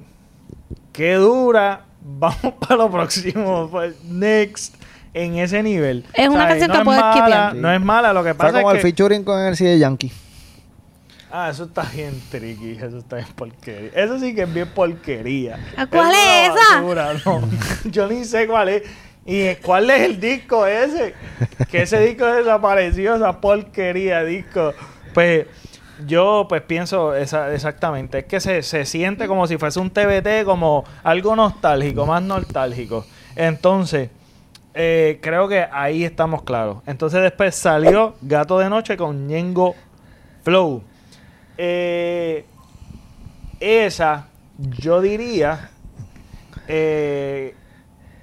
[0.94, 1.82] qué dura.
[2.02, 3.68] Vamos para lo próximo.
[3.70, 4.76] pues, next.
[5.14, 6.06] En ese nivel.
[6.14, 7.56] Es una canción que es puedes mala, skipear.
[7.56, 8.88] No es mala, lo que pasa como es el que...
[8.88, 10.12] featuring con el de Yankee.
[11.32, 12.72] Ah, eso está bien tricky.
[12.72, 13.92] Eso está bien porquería.
[13.94, 15.60] Eso sí que es bien porquería.
[15.78, 16.76] ¿Ah, cuál una es esa?
[16.82, 17.42] basura, no.
[17.86, 18.84] Yo ni sé cuál es.
[19.26, 21.14] ¿Y cuál es el disco ese?
[21.70, 24.74] Que ese disco desapareció, esa porquería disco.
[25.14, 25.46] Pues
[26.08, 28.20] yo pues pienso esa- exactamente.
[28.20, 33.06] Es que se, se siente como si fuese un TBT, como algo nostálgico, más nostálgico.
[33.36, 34.10] Entonces,
[34.74, 36.78] eh, creo que ahí estamos claros.
[36.88, 39.76] Entonces después salió Gato de Noche con Ñengo
[40.44, 40.82] Flow.
[41.62, 42.46] Eh,
[43.60, 45.72] esa, yo diría
[46.70, 47.54] eh,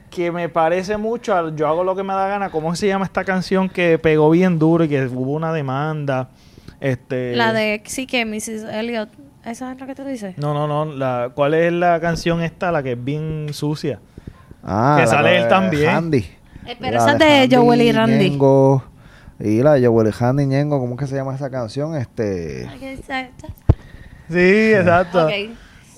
[0.08, 2.48] que me parece mucho a Yo hago lo que me da gana.
[2.48, 6.30] ¿Cómo se llama esta canción que pegó bien duro y que hubo una demanda?
[6.80, 7.82] Este, La de...
[7.84, 8.64] Sí, que Mrs.
[8.72, 9.10] Elliot...
[9.44, 10.38] ¿Esa es la que tú dices?
[10.38, 10.86] No, no, no.
[10.86, 12.72] La, ¿Cuál es la canción esta?
[12.72, 14.00] La que es bien sucia.
[14.64, 15.86] Ah, Que la sale de él también.
[15.92, 16.26] Randy.
[16.66, 18.38] Eh, pero La esa es de Joel y Randy.
[19.38, 21.94] Y la de Joel y Ñengo, ¿cómo es que se llama esa canción?
[21.96, 22.66] Este...
[24.28, 25.26] Sí, exacto.
[25.26, 25.32] Ok.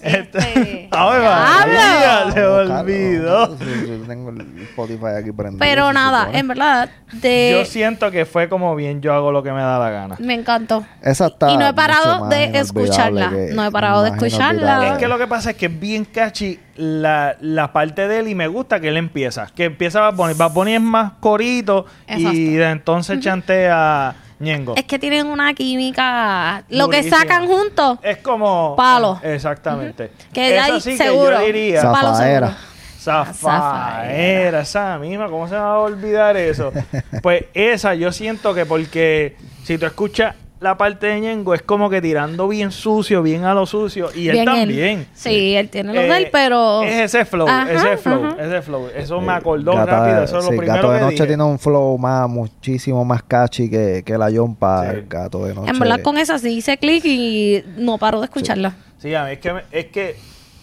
[0.02, 0.88] Este- Este...
[0.92, 2.32] ¡Ay.
[2.32, 3.58] Se olvidó.
[3.58, 5.58] Yo tengo el Spotify aquí prendido.
[5.60, 7.56] Pero nada, en verdad, de...
[7.58, 10.16] Yo siento que fue como bien yo hago lo que me da la gana.
[10.18, 10.84] Me encantó.
[11.02, 13.30] Esa está Y no he parado de escucharla.
[13.52, 14.92] No he parado de escucharla.
[14.92, 18.28] Es que lo que pasa es que es bien catchy la, la parte de él
[18.28, 19.46] y me gusta que él empieza.
[19.54, 20.34] Que empieza Bad Bunny.
[20.34, 22.38] Bad Bunny es más corito y Exacto.
[22.38, 24.74] de entonces chantea Ñengo.
[24.76, 26.64] Es que tienen una química.
[26.68, 27.98] Lo que sacan juntos.
[28.02, 28.74] Es como...
[28.76, 29.20] Palo.
[29.22, 30.10] Exactamente.
[30.32, 31.38] Que Esa ahí sí seguro.
[31.38, 31.82] que yo diría...
[31.82, 32.56] Palo Zafaera.
[32.98, 33.34] seguro.
[33.34, 36.72] Zafaera, esa misma, ¿cómo se me va a olvidar eso?
[37.22, 41.88] Pues esa yo siento que porque si tú escuchas la parte de Ñengo es como
[41.88, 45.06] que tirando bien sucio, bien a lo sucio y él Bien también.
[45.14, 46.82] Sí, él tiene lo Eh, de él, pero.
[46.82, 48.36] Es ese flow, Ajá, ese flow, ajá.
[48.44, 48.88] ese flow.
[48.94, 51.14] Eso me Eh, acordó Gata- rápido, eso es lo sí, primero Gato de que Noche
[51.14, 51.26] dije.
[51.28, 54.82] tiene un flow más, muchísimo más catchy que, que la Yompa.
[54.90, 54.96] Sí.
[54.96, 55.70] el Gato de Noche.
[55.70, 58.74] En verdad, con esa sí hice clic y no paro de escucharla.
[58.98, 60.16] Sí, a mí es que, me- es que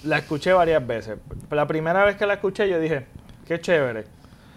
[0.03, 1.17] la escuché varias veces.
[1.49, 3.05] La primera vez que la escuché yo dije,
[3.47, 4.03] qué chévere.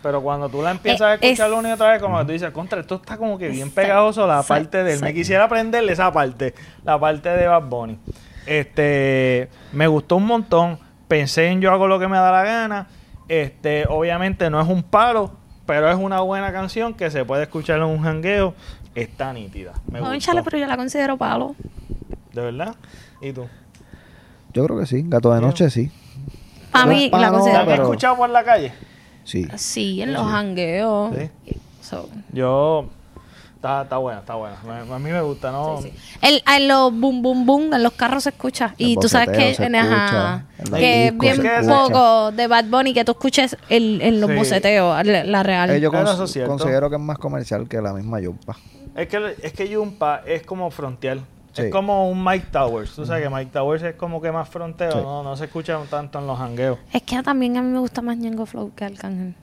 [0.03, 2.25] Pero cuando tú la empiezas a Eh, es- escuchar una y otra vez, como que
[2.27, 5.01] tú dices, contra, esto está como que bien pegajoso la sí, parte de él.
[5.03, 7.99] Me quisiera aprenderle esa parte, la parte de Bad Bunny.
[8.47, 10.79] Este, me gustó un montón.
[11.09, 12.87] Pensé en Yo hago lo que me da la gana.
[13.29, 15.33] Este, obviamente no es un palo,
[15.67, 18.55] pero es una buena canción que se puede escuchar en un jangueo.
[18.95, 19.73] Está nítida.
[19.91, 21.55] Me No, chale, pero yo la considero palo.
[22.33, 22.75] ¿De verdad?
[23.21, 23.47] ¿Y tú?
[24.53, 25.03] Yo creo que sí.
[25.07, 25.91] Gato de Noche sí.
[26.73, 27.83] Para mí, es palo, la ¿La considero pero- palo.
[27.85, 28.73] escuchado por la calle?
[29.29, 29.47] Sí.
[29.57, 31.15] Sí, en los jangueos.
[31.17, 31.55] Sí.
[31.83, 32.87] So, Yo,
[33.57, 34.57] Está, está buena, está buena.
[34.65, 35.81] Me- A mí me gusta, ¿no?
[35.83, 36.17] Sí, sí.
[36.23, 38.73] El, en los boom, boom, boom, en los carros se escucha.
[38.79, 41.37] Y tú sabes boceteo que, se en- ajá, escucha, en los que es discos bien
[41.43, 41.83] se escucha.
[41.89, 44.37] poco de Bad Bunny que tú escuches el, en los Sí.
[44.37, 45.71] boceteos, la, la real.
[45.71, 46.51] Eh, yo Bueno, cons- eso es cierto.
[46.57, 48.57] considero que es más comercial que la misma Yumpa.
[48.95, 51.19] Es que, es que Jumpa es como frontear.
[51.59, 51.67] Sí.
[51.67, 52.95] Es como un Mike Towers.
[52.95, 54.99] Tú sabes que Mike Towers es como que más fronteo, Sí.
[55.03, 56.79] no, no se escucha tanto en los hangueos.
[56.93, 59.35] Es que también a mí me gusta más Ñengo Flow que Arcángel.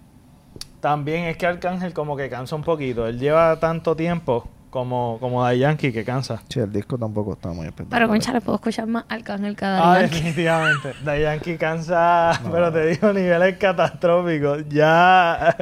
[0.79, 3.07] También es que Arcángel como que cansa un poquito.
[3.07, 6.41] Él lleva tanto tiempo como, como Yankee que cansa.
[6.49, 7.97] Sí, el disco tampoco está muy espectacular.
[8.01, 10.15] Pero concha, le puedo escuchar más Arcángel que a Ah, Daddy Yankee.
[10.17, 10.93] definitivamente.
[11.05, 14.65] Daddy Yankee cansa, pero te digo, niveles catastróficos.
[14.67, 15.55] Ya,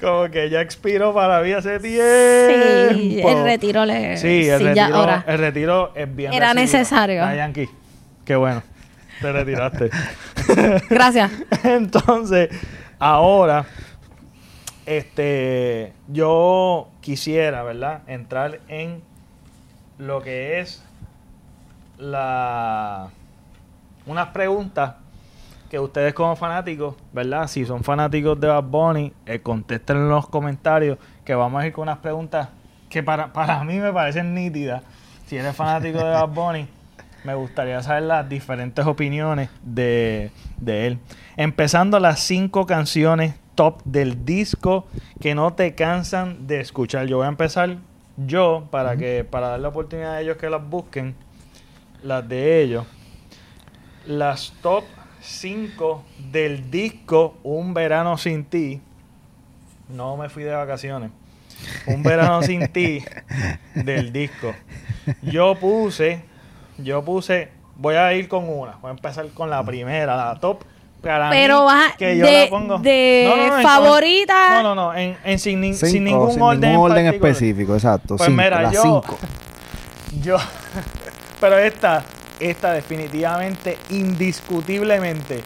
[0.00, 2.02] como que ya expiró para mí hace tiempo.
[2.98, 4.16] Sí, el retiro le...
[4.16, 5.24] Sí, el, sí, ya retiro, ahora.
[5.28, 6.78] el retiro es bien Era recibido.
[6.78, 7.20] necesario.
[7.20, 7.68] Daddy Yankee,
[8.24, 8.64] qué bueno.
[9.20, 9.90] Te retiraste.
[10.90, 11.30] Gracias.
[11.62, 12.48] Entonces,
[12.98, 13.64] ahora,
[14.86, 18.02] este, yo quisiera, ¿verdad?
[18.06, 19.02] Entrar en
[19.98, 20.82] lo que es
[21.98, 23.08] la
[24.06, 24.94] unas preguntas
[25.68, 27.48] que ustedes como fanáticos, ¿verdad?
[27.48, 31.72] Si son fanáticos de Bad Bunny, eh, contesten en los comentarios que vamos a ir
[31.72, 32.48] con unas preguntas
[32.88, 34.82] que para, para mí me parecen nítidas.
[35.26, 36.68] Si eres fanático de Bad Bunny,
[37.24, 40.98] me gustaría saber las diferentes opiniones de, de él.
[41.36, 44.86] Empezando las cinco canciones top del disco
[45.20, 47.06] que no te cansan de escuchar.
[47.08, 47.78] Yo voy a empezar
[48.16, 51.16] yo para que para dar la oportunidad a ellos que las busquen,
[52.02, 52.86] las de ellos.
[54.06, 54.84] Las top
[55.20, 58.80] 5 del disco Un verano sin ti.
[59.88, 61.10] No me fui de vacaciones.
[61.86, 63.02] Un verano sin ti
[63.74, 64.54] del disco.
[65.22, 66.22] Yo puse,
[66.78, 68.76] yo puse, voy a ir con una.
[68.76, 70.62] Voy a empezar con la primera, la top.
[71.02, 72.78] Para Pero mí, vas que yo de- la pongo.
[72.78, 74.62] de en- favorita.
[74.62, 76.60] No, no, no, en, en sin, ni- Cinco, sin ningún sin orden.
[76.72, 78.16] ningún en orden específico, exacto.
[78.16, 79.18] Pues cinco, mira, las yo- cinco.
[80.22, 80.36] Yo,
[81.40, 82.02] pero esta,
[82.40, 85.42] esta definitivamente, indiscutiblemente,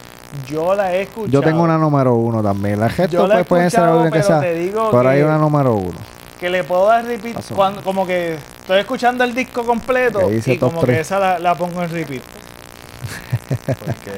[0.48, 1.28] yo la he escuchado.
[1.32, 2.78] Yo tengo una número uno también.
[2.78, 4.40] Las Yo gestos la he pues, pueden ser orden que pero sea.
[4.40, 5.98] te digo Pero hay que- una número uno.
[6.38, 10.80] que le puedo dar repeat cuando, como que estoy escuchando el disco completo y como
[10.82, 12.22] que esa la, la pongo en repeat.
[13.66, 14.12] ¿Por qué?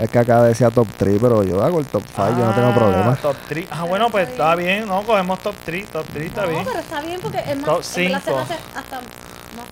[0.00, 2.68] Es que acá decía top 3, pero yo hago el top 5, yo no tengo
[2.68, 3.16] Ah, problema.
[3.16, 3.66] Top 3.
[3.70, 5.02] Ah, bueno, pues está bien, ¿no?
[5.02, 5.86] Cogemos top 3.
[5.88, 6.64] Top 3 está bien.
[6.64, 8.38] pero está bien porque es más- Top en verdad se me cinco.
[8.38, 9.00] hace hasta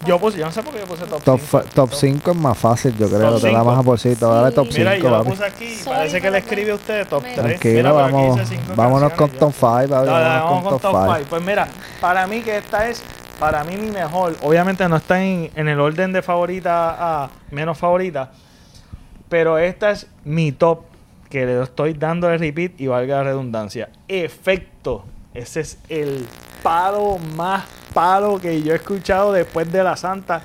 [0.07, 1.63] Yo puse, yo no sé por qué yo puse top Top, 5.
[1.63, 3.33] fi- top 5 es más fácil, yo creo.
[3.33, 4.33] Top Te da más aporcito.
[4.35, 4.55] Dale Sí.
[4.55, 5.75] top Mira, 5, yo lo puse aquí.
[5.77, 7.59] Sorry, Parece que le escribe usted top me- 3.
[7.61, 8.39] Tranquilo, vamos,
[8.77, 9.89] vámonos con top 5, papi.
[9.89, 11.27] Dale, dale, Vámonos vamos con top 5.
[11.31, 11.69] Pues mira,
[12.03, 13.03] para mí que esta es,
[13.41, 14.37] para mí mi mejor.
[14.43, 18.31] Obviamente no está en, en el orden de favorita a menos favorita,
[19.29, 20.81] pero esta es mi top
[21.31, 23.91] que le estoy dando el repeat y valga la redundancia.
[24.09, 25.05] Efecto.
[25.35, 26.27] Ese es el
[26.63, 30.43] palo más palo que yo he escuchado después de la Santa.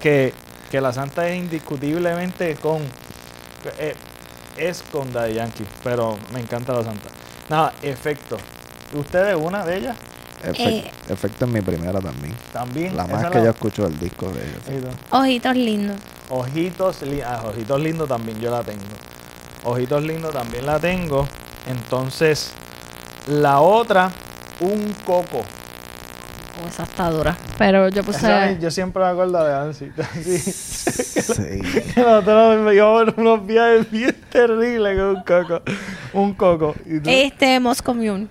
[0.00, 0.32] Que,
[0.70, 2.78] que la Santa es indiscutiblemente con.
[3.78, 3.94] eh,
[4.56, 7.08] es con Daddy Yankee, pero me encanta la Santa.
[7.48, 8.36] Nada, efecto.
[8.94, 9.96] ¿Ustedes una de ellas?
[10.44, 10.90] Efecto, Eh.
[11.08, 12.34] efecto es mi primera también.
[12.52, 12.96] También.
[12.96, 14.42] La más la- que yo escucho del disco de
[14.76, 14.94] ellos.
[15.10, 15.96] Ojitos lindos.
[16.34, 18.80] Ojitos, li- ah, ojitos lindos también yo la tengo.
[19.64, 21.26] Ojitos lindos también la tengo.
[21.66, 22.52] Entonces,
[23.26, 24.10] la otra,
[24.60, 25.42] un coco.
[26.64, 27.36] Oh, esa está dura.
[27.58, 28.18] Pero yo puse...
[28.18, 29.90] Esa- Yo siempre me acuerdo de Ansi.
[30.22, 30.38] Sí.
[30.38, 31.60] Sí.
[31.94, 35.62] Que Nosotros íbamos en unos viajes bien terribles con un coco.
[36.14, 36.74] Un coco.
[37.04, 38.28] Este, Moscow Mule.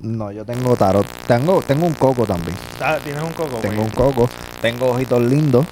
[0.00, 1.06] No, yo tengo tarot.
[1.26, 2.56] Tengo, tengo un coco también.
[2.80, 3.56] Ah, tienes un coco.
[3.58, 3.86] Tengo güey.
[3.86, 4.28] un coco.
[4.62, 5.66] Tengo ojitos lindos.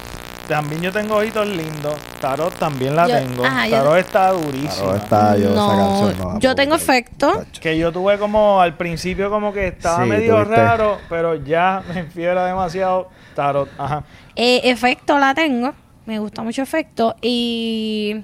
[0.47, 1.95] También yo tengo ojitos lindos.
[2.21, 3.45] Tarot también la Yo- tengo.
[3.45, 4.75] ajá, yo- Tarot está durísima.
[4.75, 5.67] Tarot está yo esa No,
[6.07, 6.33] canción.
[6.33, 7.45] no yo tengo efecto.
[7.59, 10.55] Que yo tuve como al principio como que estaba Sí, medio tuviste.
[10.55, 13.09] raro, pero ya me enfiera demasiado.
[13.35, 14.03] Tarot, ajá.
[14.35, 15.73] Eh, efecto la tengo.
[16.05, 17.15] Me gusta mucho efecto.
[17.21, 18.15] Y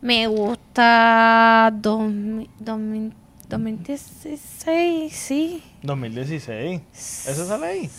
[0.00, 3.12] me gusta dos mi- dos mil-
[3.48, 5.62] 2016, sí.
[5.82, 6.80] 2016.
[7.28, 7.90] ¿Eso sale ahí?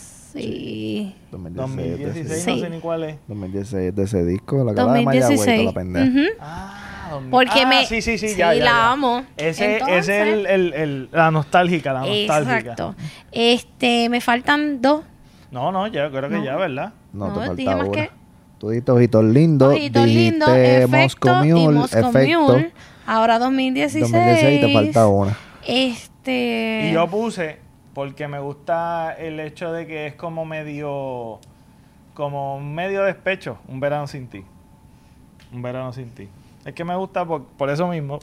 [0.42, 1.16] Sí.
[1.32, 2.00] 2016.
[2.06, 2.52] 2016, Sí.
[2.52, 3.16] no sé ni cuál es.
[3.28, 4.64] 2016 de ese disco.
[4.64, 5.66] La cara de Mayagüez, 2016.
[5.66, 6.06] la pendeja.
[6.10, 6.22] Ujú.
[6.40, 7.32] Ah, 2000.
[7.32, 7.86] Porque Ah, me.
[7.86, 8.92] Sí, sí, sí, ya, ya, la ya.
[8.92, 9.24] amo.
[9.38, 12.58] Ese, Entonces- ese es el, el, el- la nostálgica, la nostálgica.
[12.60, 12.96] Exacto.
[13.32, 15.04] Este, me faltan dos.
[15.52, 16.44] No, no, ya creo que No.
[16.44, 16.94] ya, ¿verdad?
[17.14, 18.02] No, No, te dije falta más una.
[18.04, 18.12] que-
[18.58, 19.74] Tú dijiste ojitos lindos.
[19.74, 22.42] Ojitos lindos, efecto y Mule, Moscow efecto.
[22.42, 22.72] Mule.
[23.06, 24.12] Ahora 2016.
[24.12, 25.38] 2016 te falta una.
[25.68, 26.88] Este.
[26.90, 27.58] Y yo puse,
[27.96, 31.40] porque me gusta el hecho de que es como medio,
[32.14, 34.44] como medio despecho, un verano sin ti.
[35.54, 36.28] Un verano sin ti.
[36.66, 38.20] Es que me gusta por, por eso mismo.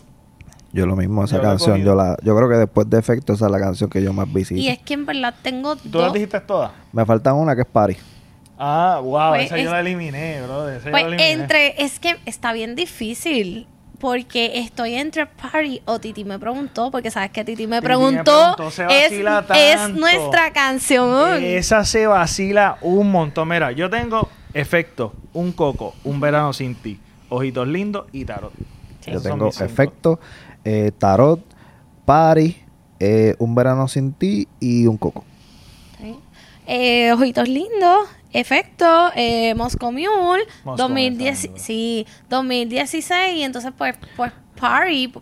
[0.75, 3.47] Yo lo mismo, esa Yo canción, yo la, yo creo que después de efecto esa
[3.47, 4.61] es la canción que yo más visito.
[4.61, 6.13] Y es que en verdad tengo ¿Tú las dos.
[6.13, 6.71] dijiste todas?
[6.93, 7.97] Me falta una que es Party.
[8.59, 10.69] Ah, wow, Pues esa yo la eliminé, bro.
[10.69, 11.31] Esa Pues yo la eliminé.
[11.33, 13.67] entre, es que está bien difícil.
[14.03, 17.83] Porque estoy entre Party o Titi me preguntó, porque sabes que Titi me Titi me
[17.83, 21.41] preguntó, se es, nuestra canción.
[21.41, 23.47] Esa se vacila un montón.
[23.47, 28.53] Mira, yo tengo efecto, un coco, un verano sin ti, ojitos lindos y tarot.
[29.07, 30.19] Yo tengo efecto,
[30.65, 31.39] eh, tarot,
[32.05, 32.57] Party,
[32.99, 35.25] eh, un verano sin ti y un coco.
[36.01, 36.19] Sí.
[36.67, 43.73] Eh, ojitos lindos, efecto, eh, Moscow Mule, Moscow 2010, Mule, está sí, 2016, y entonces
[43.77, 45.13] pues, pues Party.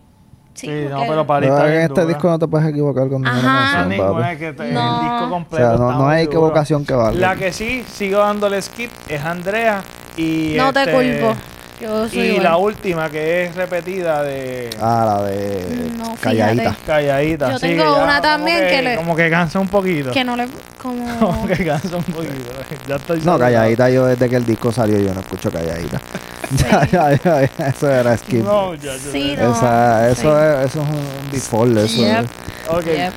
[0.52, 2.04] Sí, Sí, no, porque- pero Party en bien este dura.
[2.06, 3.42] disco no te puedes equivocar con ninguna Ajá.
[3.42, 4.32] No, canción, ninguna, papi.
[4.32, 4.96] es que te- No.
[4.96, 6.30] el disco O completo sea, no, hay duro.
[6.32, 7.20] equivocación que valga.
[7.20, 9.82] La que sí sigo dándole skip es Andrea
[10.16, 11.34] y No te este, culpo.
[11.80, 12.42] Yo soy Y igual.
[12.44, 16.76] la última que es repetida de Ah, la de No, Calladita.
[16.86, 17.50] calladita.
[17.52, 20.10] Yo sí, tengo que una también que le- como que cansa un poquito.
[20.10, 20.46] Que no le.
[20.80, 21.18] Como.
[21.20, 22.50] Como que cansa un poquito.
[22.88, 23.38] Ya estoy No.
[23.38, 26.00] Calladita yo desde que el disco salió yo no escucho Calladita.
[26.56, 28.44] ya, ya, ya, ya, eso era skip.
[28.44, 29.52] No, ya, ya, Sí, no.
[29.52, 30.44] Esa, eso, sí.
[30.64, 31.78] es, eso es un default.
[31.78, 32.24] Eso Yep.
[32.24, 32.84] es- Ok.
[32.84, 33.12] Yep.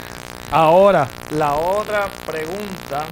[0.52, 3.04] Ahora, la otra pregunta.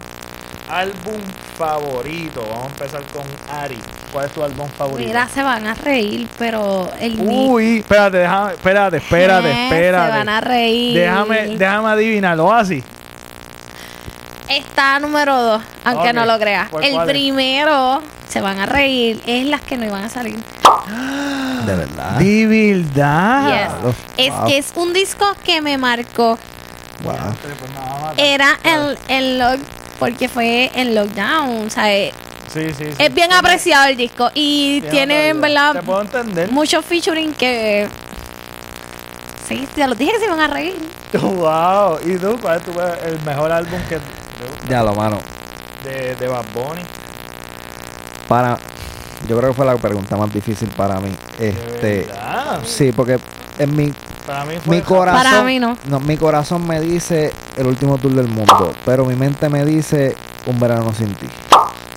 [0.71, 1.19] Álbum
[1.57, 2.41] favorito.
[2.49, 3.23] Vamos a empezar con
[3.55, 3.77] Ari.
[4.11, 5.07] ¿Cuál es tu álbum favorito?
[5.07, 7.19] Mira, se van a reír, pero el.
[7.19, 10.11] Uy, espérate, déjame, espérate, espérate, Eh, espérate.
[10.11, 10.97] Se van a reír.
[10.97, 12.83] Déjame, déjame adivinar, Oasis.
[14.49, 16.69] Está número dos, aunque no lo creas.
[16.69, 20.37] pues, El primero, se van a reír, es las que no iban a salir.
[21.65, 22.11] De verdad.
[22.17, 23.71] De verdad.
[23.85, 23.95] Yes.
[24.27, 24.47] Es Wow.
[24.47, 26.37] que es un disco que me marcó.
[27.03, 27.13] Wow.
[27.41, 28.17] Pues.
[28.17, 29.59] Era el, el
[30.01, 31.67] porque fue en lockdown.
[31.67, 32.11] O sea, es,
[32.51, 32.95] Sí, sí, sí.
[32.97, 34.31] es bien apreciado el disco.
[34.33, 35.81] Y tiene, en verdad,
[36.49, 37.87] muchos featuring que.
[39.47, 40.75] Sí, te lo dije que se iban a reír.
[41.21, 41.99] wow.
[42.03, 42.35] ¿Y tú?
[42.41, 43.99] ¿Cuál es tu, el mejor álbum que
[44.67, 45.19] Ya lo mano.
[45.83, 46.81] de, de Bad Bunny?
[48.27, 48.57] Para.
[49.27, 51.09] Yo creo que fue la pregunta más difícil para mí.
[51.39, 52.05] De Este.
[52.07, 52.59] verdad.
[52.65, 53.19] Sí, porque
[53.59, 53.93] en mi,
[54.25, 55.23] Para mí fue mi corazón.
[55.23, 55.77] Para mí no.
[56.05, 58.73] Mi corazón me dice el último tour del mundo.
[58.85, 60.15] Pero mi mente me dice
[60.47, 61.27] un verano sin ti.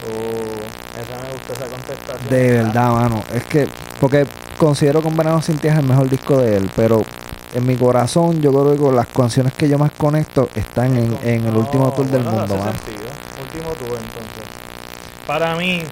[0.07, 2.29] Oh, esa me gusta esa contestación.
[2.29, 3.23] De verdad, mano.
[3.33, 3.67] Es que.
[4.01, 4.27] Porque
[4.59, 6.71] considero que un verano sin ti es el mejor disco de él.
[6.77, 7.03] Pero
[7.55, 11.17] en mi corazón, yo creo que con las canciones que yo más conecto están en,
[11.23, 12.79] en el No, último tour del bueno, mundo, hace mano.
[12.85, 13.09] sentido.
[13.43, 14.45] Último tour, entonces.
[15.27, 15.83] Para mí,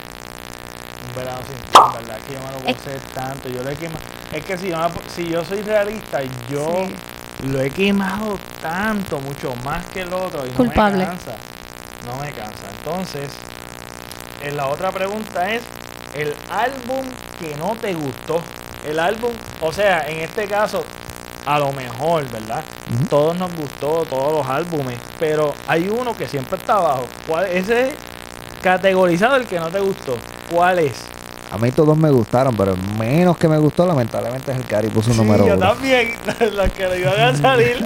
[1.12, 3.48] un verano sin ti, en verdad, que yo me lo Es- gocé tanto.
[3.48, 4.04] Yo lo he quemado.
[4.32, 4.78] Es que si yo,
[5.14, 7.46] si yo soy realista, yo Sí.
[7.48, 10.46] lo he quemado tanto, mucho más que el otro.
[10.46, 11.04] Y Culpable.
[11.04, 11.32] No me cansa.
[12.06, 12.66] No me cansa.
[12.78, 13.30] Entonces,
[14.42, 15.62] en la otra pregunta es:
[16.14, 17.04] el álbum
[17.38, 18.40] que no te gustó.
[18.86, 20.82] El álbum, o sea, en este caso,
[21.46, 22.64] a lo mejor, ¿verdad?
[23.08, 27.06] Todos nos gustó, todos los álbumes, pero hay uno que siempre está abajo.
[27.26, 27.94] ¿Cuál, ese es
[28.60, 30.16] categorizado el que no te gustó.
[30.52, 30.92] ¿Cuál es?
[31.50, 34.74] A mí todos me gustaron, pero el menos que me gustó, lamentablemente, es el que
[34.74, 35.68] Ari puso Sí, número yo uno.
[35.68, 36.14] también,
[36.54, 37.84] los que le iban a salir.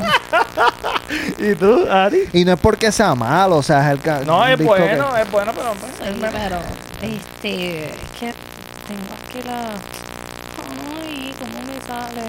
[1.39, 2.29] ¿Y tú, Ari?
[2.33, 5.17] Y no es porque sea malo, o sea, es el ca- No, es que- bueno,
[5.17, 5.73] es bueno, pero...
[5.73, 6.59] pues, Sí, pero
[7.03, 8.33] este, es que
[8.87, 9.71] tengo aquí la.
[11.03, 12.23] Ay, ¿cómo me sale?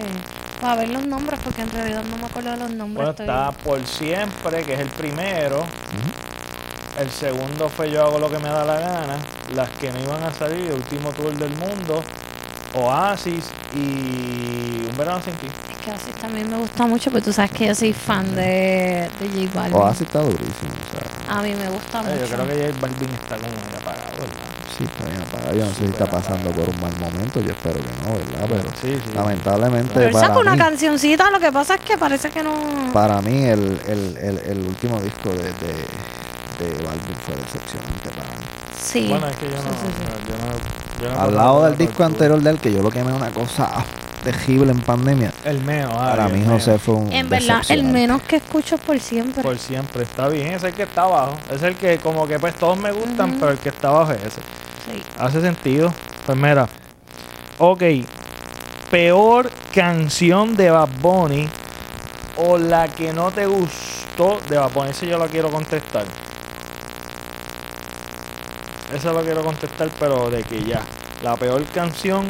[0.60, 2.94] Para ver los nombres, porque en realidad no me acuerdo de los nombres.
[2.96, 5.64] Bueno, estoy- está Por Siempre, que es el primero.
[6.98, 9.16] El segundo fue Yo hago lo que me da la gana.
[9.54, 12.02] Las que no iban a salir, el último tour del mundo.
[12.74, 15.46] Oasis y Un verano sin ti.
[15.70, 19.08] Es que Oasis también me gusta mucho, pero tú sabes que yo soy fan de,
[19.18, 19.74] de J Balvin.
[19.78, 20.92] Oasis está durísimo, o
[21.26, 22.16] sea, A mí me gusta mucho.
[22.16, 24.36] yo creo que J Balvin está como medio apagado, ¿verdad?
[24.76, 25.54] sí, está bien apagado.
[25.56, 26.66] Yo no sé si está pasando apagado.
[26.66, 28.46] por un mal momento, yo espero que no, ¿verdad?
[28.48, 29.14] Pero sí, sí.
[29.14, 32.42] lamentablemente Pero él para saca una mí, cancioncita, lo que pasa es que parece que
[32.42, 32.52] no.
[32.92, 35.72] para mí el, el, el, el último disco de, de,
[36.60, 38.37] de Balvin fue decepcionante para mí.
[38.80, 39.06] Sí.
[39.08, 40.04] Bueno, es que yo no, Sí, sí, sí.
[40.04, 42.82] no- yo no, yo no Al lado la del disco anterior de él, que yo
[42.82, 43.68] lo quemé una cosa
[44.22, 46.50] terrible en pandemia, El meo, ah, para mí meo.
[46.52, 49.42] José fue un en verdad, el menos que escucho es por siempre.
[49.42, 51.34] Por siempre, está bien, es el que está abajo.
[51.52, 53.38] Es el que como que pues todos me gustan, Ujú.
[53.40, 54.40] pero el que está abajo es ese.
[54.40, 55.02] Sí.
[55.18, 55.92] Hace sentido.
[56.26, 56.68] Pues mira.
[57.58, 57.82] Ok.
[58.90, 61.48] Peor canción de Bad Bunny
[62.36, 64.90] o la que no te gustó de Bad Bunny.
[64.90, 66.04] Eso yo lo quiero contestar.
[68.94, 70.82] Eso lo quiero contestar, pero de que ya.
[71.22, 72.26] La peor canción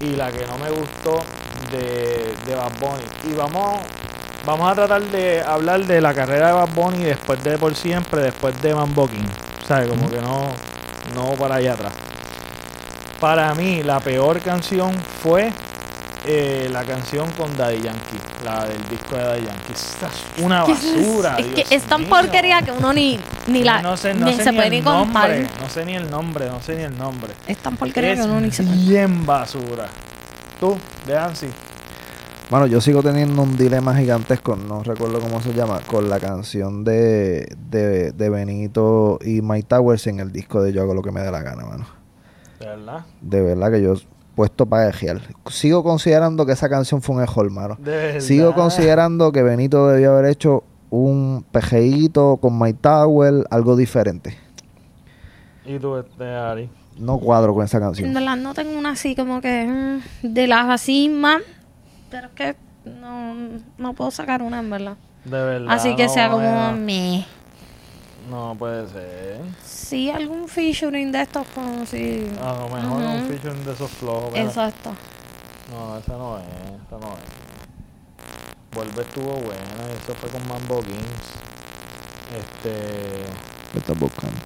[0.00, 1.20] y la que no me gustó
[1.70, 3.30] de, de Bad Bunny.
[3.30, 3.80] Y vamos,
[4.44, 8.22] vamos a tratar de hablar de la carrera de Bad Bunny después de Por Siempre,
[8.22, 9.28] después de Mambo King.
[9.66, 9.88] ¿Sabes?
[9.88, 10.48] Como que no,
[11.14, 11.92] no para allá atrás.
[13.20, 14.92] Para mí, la peor canción
[15.22, 15.52] fue
[16.26, 19.72] eh, la canción con Daddy Yankee, la del disco de Daddy Yankee.
[19.72, 21.36] Esta es una basura.
[21.38, 22.10] es que es tan mío.
[22.10, 23.18] porquería que uno ni,
[23.48, 25.30] ni la no sé, no ni sé se ni puede el ni contar.
[25.30, 27.32] nombre, no sé ni el nombre, no sé ni el nombre.
[27.46, 28.76] Es tan porquería Es que uno ni se puede.
[28.76, 29.86] bien basura.
[30.60, 31.48] Tú, de Ansi.
[32.50, 36.84] Bueno, yo sigo teniendo un dilema gigantesco, no recuerdo cómo se llama, con la canción
[36.84, 41.10] de, de, de Benito y Mike Towers en el disco de Yo hago lo que
[41.12, 41.86] me dé la gana, mano.
[42.60, 43.06] De verdad.
[43.22, 43.94] De verdad que yo
[44.34, 45.20] puesto para ejear.
[45.50, 47.76] Sigo considerando que esa canción fue un ejol, mano.
[47.78, 48.20] De verdad.
[48.20, 54.36] Sigo considerando que Benito debió haber hecho un pejeíto con Mike Tower, algo diferente.
[55.64, 56.68] Y tú, este, Ari.
[56.98, 58.12] No cuadro con esa En canción.
[58.14, 59.66] verdad no tengo una así como que
[60.22, 61.40] mm, de las así más,
[62.10, 63.34] pero es que no,
[63.78, 64.96] no puedo sacar una en verdad.
[65.24, 65.68] De verdad.
[65.70, 67.24] Así que no, sea como me.
[68.30, 69.40] No puede ser.
[69.64, 72.26] Sí, algún featuring de estos como si.
[72.40, 74.30] A lo mejor un featuring de esos flojos.
[74.32, 74.90] pero- Exacto.
[75.70, 76.44] No, esa no es,
[76.86, 78.74] esa no es.
[78.74, 81.28] Vuelve estuvo buena, eso fue con Mambo Kings.
[82.38, 83.24] Este.
[83.72, 84.36] ¿Qué estás buscando?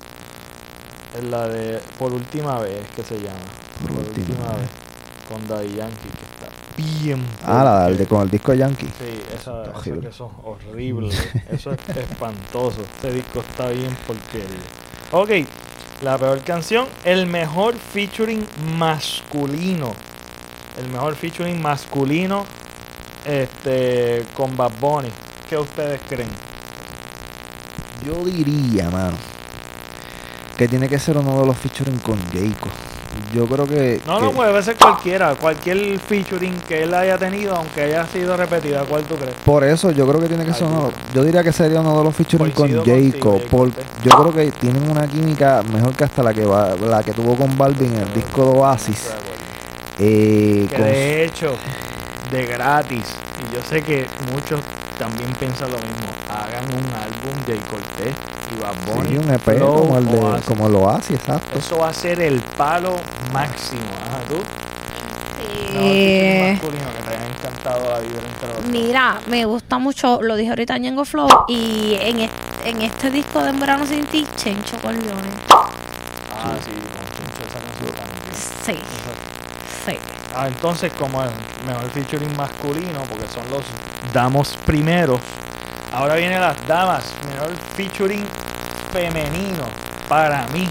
[1.16, 3.38] Es la de Por última vez que se llama.
[3.82, 4.68] Por última vez.
[5.28, 6.45] Con Daddy Yankee, que está
[6.76, 7.24] bien.
[7.44, 7.98] Ah, la fuerte.
[7.98, 8.86] de, con el disco de Yankee.
[8.86, 10.00] Sí, esa, eso, horrible.
[10.00, 11.08] que eso es horrible.
[11.50, 12.82] eso es espantoso.
[12.82, 14.46] Este disco está bien porquería.
[15.12, 15.48] Ok,
[16.02, 18.46] la peor canción, el mejor featuring
[18.76, 19.92] masculino.
[20.78, 22.44] El mejor featuring masculino
[23.26, 25.08] este con Bad Bunny.
[25.48, 26.28] ¿Qué ustedes creen?
[28.04, 29.16] Yo diría, mano,
[30.56, 32.68] que tiene que ser uno de los featuring con Jayco.
[33.34, 34.00] Yo creo que.
[34.06, 35.34] No, que- no, puede ser cualquiera.
[35.34, 38.82] Cualquier featuring que él haya tenido, aunque haya sido repetida.
[38.84, 39.34] ¿Cuál tú crees?
[39.44, 40.90] Por eso yo creo que tiene que ser uno.
[41.14, 43.30] Yo diría que sería uno de los featuring con Jayco.
[43.32, 47.02] contigo, Por, yo creo que tienen una química mejor que hasta la que va, la
[47.02, 49.10] que tuvo con Balvin en el disco de Oasis.
[49.98, 51.54] Eh, Que con- de hecho,
[52.30, 53.04] de gratis,
[53.40, 54.60] y yo sé que muchos
[54.98, 58.14] también piensan lo mismo, hagan un álbum de Cortés
[58.54, 59.08] y Bad Bunny.
[59.08, 60.46] sí, un EP Flow como el de Oasis.
[60.46, 61.58] como lo hace, exacto.
[61.58, 62.94] Eso va a ser el palo
[63.32, 63.80] máximo.
[64.06, 64.36] Ajá, tú.
[64.36, 68.64] No, Eh, masculino que te haya encantado la vibra entre los.
[68.66, 72.30] Mira, me gusta mucho, lo dije ahorita Ñengo Flow, y en, es-
[72.64, 75.34] en este disco de En Verano Sin Ti, Chencho con Leones.
[75.50, 77.42] Ah, sí, con Chincho
[77.92, 78.72] esa.
[78.72, 78.78] Sí,
[79.86, 79.98] sí.
[80.34, 81.30] Ah, entonces como el
[81.66, 83.62] mejor featuring masculino, porque son los
[84.12, 85.18] damos primero.
[85.92, 87.04] Ahora vienen las damas,
[87.36, 88.24] mejor featuring
[88.92, 89.64] femenino.
[90.08, 90.68] Para mí,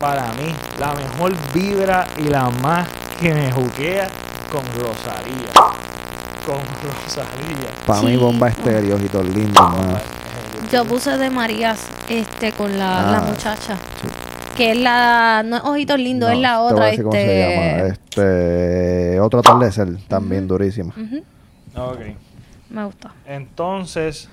[0.00, 2.88] para mí, la mejor vibra y la más
[3.20, 4.08] que me juquea
[4.50, 5.52] con Rosalía.
[6.44, 7.70] Con Rosalía.
[7.86, 9.98] Para mí bomba estéreo y todo lindo, mano.
[10.72, 11.78] Yo puse de Marías
[12.08, 13.76] este con la, la Ah, muchacha.
[14.56, 15.42] Que es la.
[15.44, 16.86] No es Ojitos Lindos, es la otra.
[16.86, 17.88] decir cómo se llama.
[17.88, 17.88] Este.
[19.10, 20.94] Este, otro atardecer, también durísima.
[20.96, 21.22] Ujú,
[21.76, 21.98] Ok.
[22.70, 23.12] me gusta.
[23.26, 24.30] Entonces,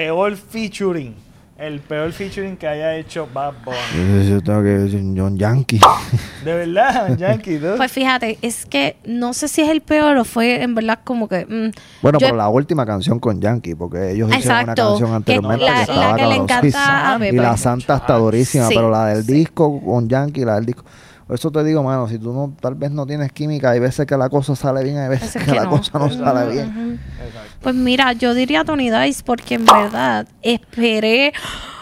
[0.00, 1.14] peor featuring.
[1.58, 4.30] El peor featuring que haya hecho Bad Bunny.
[4.30, 5.78] Yo tengo que decir John Yankee.
[6.44, 7.66] De verdad, Yankee, ¿tú?
[7.76, 11.28] Pues fíjate, es que no sé si es el peor o fue en verdad como
[11.28, 11.44] que.
[11.44, 11.70] mm,
[12.00, 15.16] Bueno, yo- pero la última canción con Yankee, porque ellos hicieron una Exacto, canción que
[15.16, 16.42] anteriormente la- que la estaba que le cabrón.
[16.44, 19.32] encanta Sí, a Y la Santa está durísima, Sí, pero la del sí.
[19.34, 20.84] disco con Yankee, la del disco.
[21.30, 24.04] Por eso te digo, mano, si tú no, tal vez no tienes química, hay veces
[24.04, 25.70] que la cosa sale bien, hay veces Veces que, que la no.
[25.70, 27.00] cosa no sale bien.
[27.24, 27.56] Exacto.
[27.60, 31.32] Pues mira, yo diría Tony Dice porque en verdad esperé.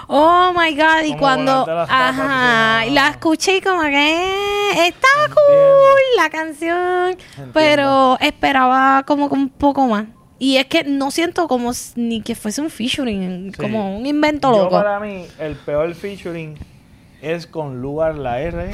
[0.06, 1.66] Oh my god, y Como cuando.
[1.88, 3.88] Ajá, y la escuché y como que.
[4.22, 5.36] eh, Está Entiendo.
[5.36, 7.10] cool la canción.
[7.12, 7.52] Entiendo.
[7.54, 10.04] Pero esperaba como que un poco más.
[10.38, 13.62] Y es que no siento como ni que fuese un featuring, Sí.
[13.62, 14.76] como un invento Yo loco.
[14.76, 16.54] para mí, el peor featuring
[17.22, 18.70] es con Lugar la R.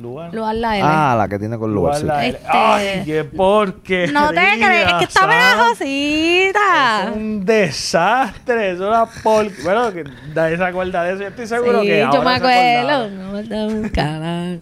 [0.00, 0.34] Lugar.
[0.34, 0.84] Lo la L.
[0.86, 2.00] Ah, la que tiene con lugar.
[2.00, 2.06] Lugar sí.
[2.06, 2.36] la R.
[2.38, 4.12] Este- Ay, qué porquería.
[4.12, 7.04] no te crees, es que está pegajosita.
[7.04, 9.46] Es un desastre, es una por...
[9.62, 11.22] Bueno, que nadie se acuerda de eso.
[11.22, 13.10] Yo estoy seguro Sí, que yo ahora me acuerdo.
[13.10, 14.60] No me da un canal.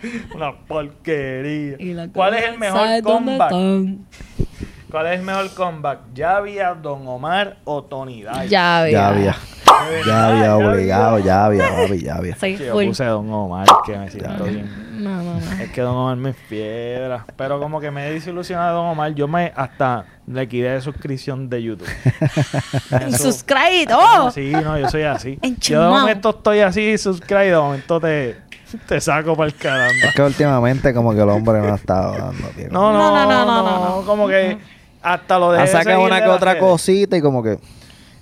[0.34, 1.76] Una porquería.
[2.12, 3.50] ¿Cuál es el mejor ¿dónde comeback?
[4.90, 5.98] ¿Cuál es el mejor comeback?
[6.16, 8.48] ¿Javia, Don Omar o Tony Dice?
[8.48, 8.92] Ya había.
[8.92, 9.36] Ya había.
[9.66, 10.68] De verdad, Ya había había.
[10.70, 12.36] obligado, ya había, papi, ya había.
[12.36, 12.86] Soy Sí, yo full.
[12.86, 14.88] puse Don Omar, que me siento bien.
[15.04, 15.52] No, no, no.
[15.62, 17.26] Es que Don Omar me piedra.
[17.36, 20.80] Pero como que me he desilusionado de Don Omar, yo me hasta le quité de
[20.80, 21.88] suscripción de YouTube.
[23.08, 23.86] Eso- Subscribe.
[23.90, 24.30] No, ¡Oh!
[24.30, 25.38] Sí, no, yo soy así.
[25.60, 28.36] Yo de momento estoy así, subscribe, de momento te,
[28.86, 29.92] te saco para el caramba.
[30.08, 33.28] Es que últimamente como que el hombre no ha estado dando no, No, no, no,
[33.28, 34.06] no, no, no, no.
[34.06, 34.58] Como que
[35.02, 36.64] hasta lo dejé Ha de sacado seguir una que otra redes.
[36.64, 37.58] cosita y como que...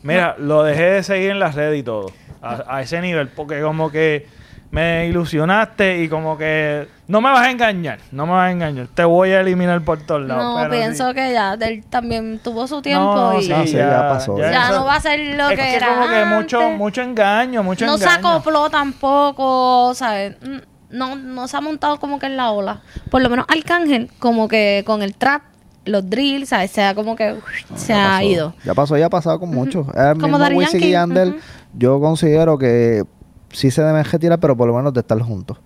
[0.03, 2.12] Mira, lo dejé de seguir en las redes y todo.
[2.43, 4.27] A, a ese nivel, porque como que
[4.70, 8.89] me ilusionaste y como que no me vas a engañar, no me vas a engañar,
[8.89, 10.43] te voy a eliminar por todos lados.
[10.45, 11.14] No, pero pienso sí.
[11.14, 14.39] que ya él también tuvo su tiempo No, y sí, No, sí, ya pasó.
[14.39, 16.79] ya eso- no va a ser lo es que, que era como que mucho, antes.
[16.79, 18.29] mucho engaño, mucho no se engaño.
[18.29, 20.37] acopló tampoco, ¿sabes?
[20.43, 20.59] Mm,
[20.91, 22.81] No, no se ha montado como que en la ola.
[23.11, 25.43] Por lo menos Arcángel, como que con el trap,
[25.87, 26.70] los drills, ¿sabes?
[26.70, 27.45] Se ha como que uf,
[27.76, 28.22] se ha pasó.
[28.24, 28.55] ido.
[28.64, 29.87] Ya pasó, ya ha pasado con muchos.
[29.95, 31.37] El Como mismo y Yandel,
[31.76, 33.05] yo considero que
[33.51, 35.59] sí se deben retirar, pero por lo menos de estar juntos.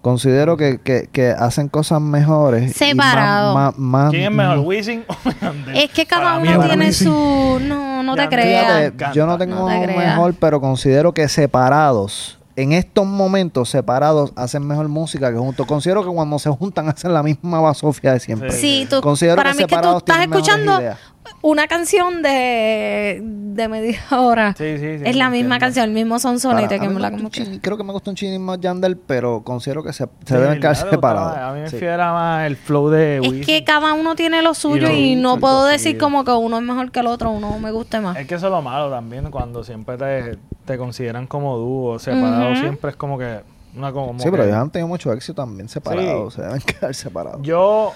[0.00, 2.62] Considero que, que, que hacen cosas mejores.
[2.64, 3.54] y más- Separado.
[3.54, 5.76] Más, más- ¿Quién es mejor, Wisin o Yandel?
[5.78, 7.06] Es que cada uno tiene Wisin.
[7.08, 7.58] su...
[7.62, 8.92] No, no te creas.
[8.92, 14.32] fíjate, yo no tengo No te mejor, pero considero que separados, en estos momentos separados,
[14.36, 15.66] hacen mejor música que juntos.
[15.66, 18.52] Considero que cuando se juntan hacen la misma basofia de siempre.
[18.52, 20.98] Sí, tú, Considero para que mí que tú estás escuchando ideas.
[21.42, 24.54] Una canción de, de media hora.
[24.56, 25.30] Sí, sí, sí, es la entiendo.
[25.30, 27.60] misma canción, el mismo sonsonete que me la como que...
[27.60, 30.60] creo que me gusta un chin más Yandel, pero considero que se, se Sí, deben
[30.60, 31.36] quedar separados.
[31.36, 31.78] A mí me Sí.
[31.78, 33.18] fiera más el flow de.
[33.18, 35.72] Es que cada uno tiene lo suyo y no puedo sí.
[35.72, 38.16] decir como que uno es mejor que el otro, uno me guste más.
[38.16, 42.52] Es que eso es lo malo también, cuando siempre te, te consideran como dúo, separado,
[42.52, 42.60] Ujú.
[42.60, 43.40] siempre es como que
[43.76, 46.34] una como Sí, pero ellos han tenido mucho éxito también separados.
[46.34, 47.42] Se deben quedar separados.
[47.42, 47.92] Yo,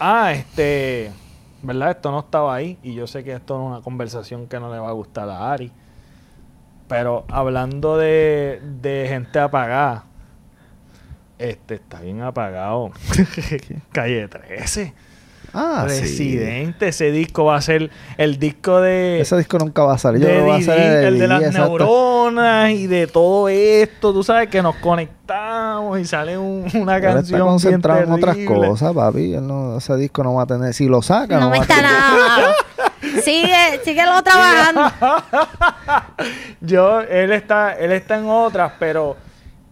[0.00, 1.10] ah, este,
[1.62, 1.90] ¿verdad?
[1.90, 4.78] Esto no estaba ahí y yo sé que esto es una conversación que no le
[4.78, 5.72] va a gustar a Ari.
[6.88, 10.04] Pero hablando de, de gente apagada,
[11.38, 12.90] este está bien apagado.
[13.92, 14.94] Calle 13.
[15.54, 16.00] Ah, sí.
[16.00, 19.20] Residente, ese disco va a ser el disco de...
[19.20, 20.22] Ese disco nunca va a salir.
[20.22, 21.68] Yo de va a ser el de las exacto.
[21.78, 27.02] neuronas y de todo esto, tú sabes que nos conectamos y sale un- una Él
[27.04, 29.34] está canción bien concentrado en otras cosas, papi.
[29.34, 30.72] Él no- ese disco no va a tener.
[30.74, 31.90] Si lo saca, no, va a está tener.
[31.90, 32.54] nada.
[33.22, 34.82] Sigue, síguelo trabajando.
[36.60, 39.16] Yo, él está, él está en otras, pero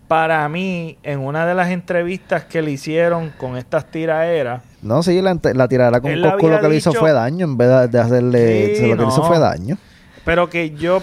[0.09, 5.21] para mí, en una de las entrevistas que le hicieron con estas tiraderas, No, sí,
[5.21, 8.01] la, la tiradera con Coscu lo que le hizo fue daño en vez de, de
[8.01, 8.77] hacerle.
[8.77, 9.29] Sí, lo que le hizo no.
[9.29, 9.77] fue daño.
[10.25, 11.03] pero que yo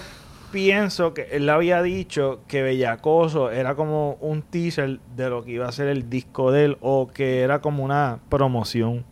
[0.51, 5.67] pienso que él había dicho que Bellacoso era como un teaser de lo que iba
[5.67, 9.03] a ser el disco de él o que era como una promoción.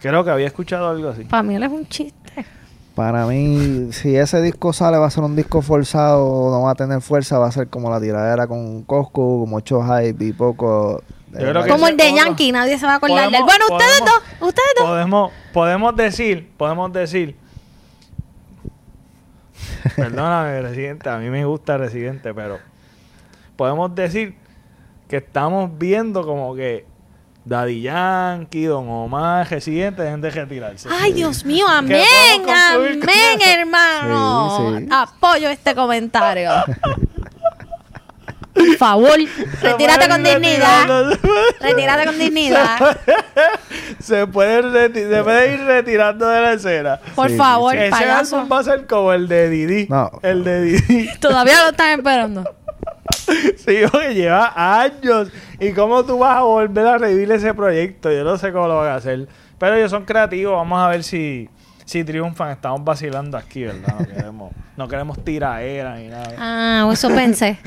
[0.00, 1.24] Creo que había escuchado algo así.
[1.24, 2.46] Para mí él es un chiste.
[2.94, 6.74] Para mí, si ese disco sale, va a ser un disco forzado, no va a
[6.74, 11.02] tener fuerza, va a ser como la tiradera con Coscu, mucho hype y poco.
[11.32, 13.42] Yo creo que Como el de otro- Yankee, nadie se va a acordar de él.
[13.44, 14.86] Bueno, ustedes podemos- dos, ustedes dos.
[14.88, 17.36] Podemos, podemos decir, podemos decir.
[19.96, 22.58] Perdóname, Residente, a mí me gusta Residente, pero
[23.56, 24.34] podemos decir
[25.08, 26.84] que estamos viendo como que
[27.44, 30.88] Daddy Yankee, Don Omar, Residente, dejen de retirarse.
[30.92, 32.02] Ay, Dios mío, amén,
[32.46, 33.00] amén,
[33.46, 34.76] hermano.
[34.78, 34.88] Sí, sí.
[34.90, 36.50] Apoyo este comentario.
[38.58, 39.16] Por favor,
[39.62, 41.12] retírate con dignidad.
[41.60, 42.98] Retírate con dignidad.
[44.00, 47.00] Se puede, reti- se puede ir retirando de la escena.
[47.14, 48.36] Por Sí, sí, favor, Ese payaso.
[48.36, 49.86] álbum va a ser como el de Didi.
[49.88, 50.10] No.
[50.22, 51.10] El de Didi.
[51.20, 52.44] Todavía lo están esperando.
[53.56, 54.52] Sí, porque lleva
[54.82, 55.28] años.
[55.60, 58.10] ¿Y cómo tú vas a volver a revivir ese proyecto?
[58.12, 59.26] Yo no sé cómo lo van a hacer.
[59.58, 60.54] Pero ellos son creativos.
[60.54, 61.48] Vamos a ver si,
[61.88, 62.50] si triunfan.
[62.50, 63.98] Estamos vacilando aquí, ¿verdad?
[63.98, 66.34] No queremos, no queremos tiraera ni nada.
[66.38, 67.58] Ah, eso pensé.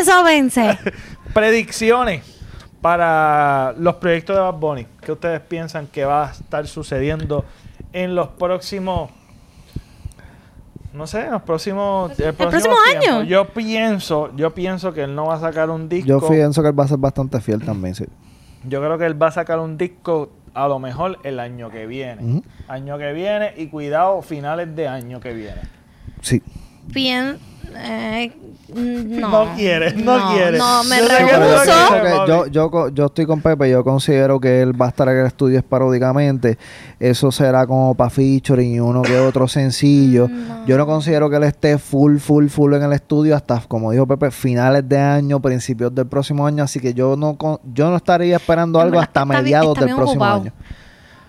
[0.00, 0.78] Eso pensé.
[1.32, 2.24] Predicciones
[2.80, 4.86] para los proyectos de Bad Bunny.
[5.00, 7.44] ¿Qué ustedes piensan que va a estar sucediendo
[7.92, 9.10] en los próximos...
[10.92, 12.18] No sé, en los próximos...
[12.18, 13.22] El próximo año?
[13.22, 16.08] Yo pienso, yo pienso que él no va a sacar un disco.
[16.08, 18.06] Yo pienso que él va a ser bastante fiel también, sí.
[18.64, 21.86] Yo creo que él va a sacar un disco a lo mejor el año que
[21.86, 22.42] viene.
[22.66, 25.60] Año que viene y cuidado, finales de año que viene.
[26.20, 26.42] Sí.
[26.92, 27.36] Bien.
[27.76, 28.32] eh,
[28.74, 29.28] no.
[29.46, 30.58] No quieres, no quieres.
[30.58, 32.26] No, me Yo yo, rehuso.
[32.26, 35.16] yo, yo, co- yo estoy con Pepe, yo considero que él va a estar en
[35.18, 36.58] el estudio esporádicamente.
[37.00, 40.28] Eso será como para featuring y uno que otro sencillo.
[40.28, 40.66] No.
[40.66, 44.06] Yo no considero que él esté full, full, full en el estudio hasta, como dijo
[44.06, 46.62] Pepe, finales de año, principios del próximo año.
[46.64, 50.42] Así que yo no, con- yo no estaría esperando algo hasta mediados del próximo ocupado.
[50.42, 50.52] año.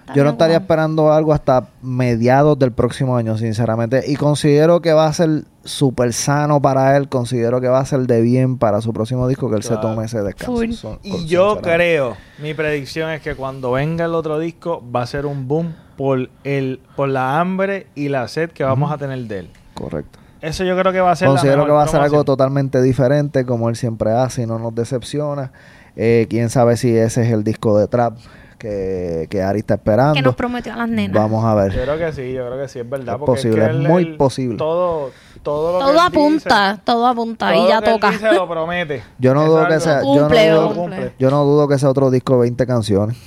[0.09, 4.03] Está Yo no estaría esperando algo hasta mediados del próximo año, sinceramente.
[4.07, 7.09] Y considero que va a ser súper sano para él.
[7.09, 10.05] Considero que va a ser de bien para su próximo disco que él se tome
[10.05, 10.71] ese descanso.
[10.73, 15.05] Son- Y yo creo, mi predicción es que cuando venga el otro disco va a
[15.05, 19.19] ser un boom por el por la hambre y la sed que vamos a tener
[19.27, 19.49] de él.
[19.75, 20.17] Correcto.
[20.41, 22.23] Eso yo creo que va a ser la Considero mejor que va a ser algo
[22.23, 25.51] totalmente diferente, como él siempre hace y no nos decepciona.
[25.97, 28.17] Eh, Quién sabe si ese es el disco de trap
[28.59, 30.13] que, que Ari está esperando.
[30.13, 31.15] Que nos prometió a las nenas.
[31.19, 31.71] Vamos a Yo ver.
[31.71, 33.15] creo que sí, yo creo que sí, es verdad.
[33.15, 34.57] Es porque posible, que es él- muy él- posible.
[34.57, 37.89] Todo, todo lo que todo él apunta, dice- todo apunta todo y ya lo que
[37.89, 38.11] él toca.
[38.11, 39.03] dice lo promete.
[39.19, 41.13] Yo no Es dudo que sea, yo no Cumple, dudo, cumple.
[41.17, 43.17] yo no dudo que sea otro disco de 20 canciones.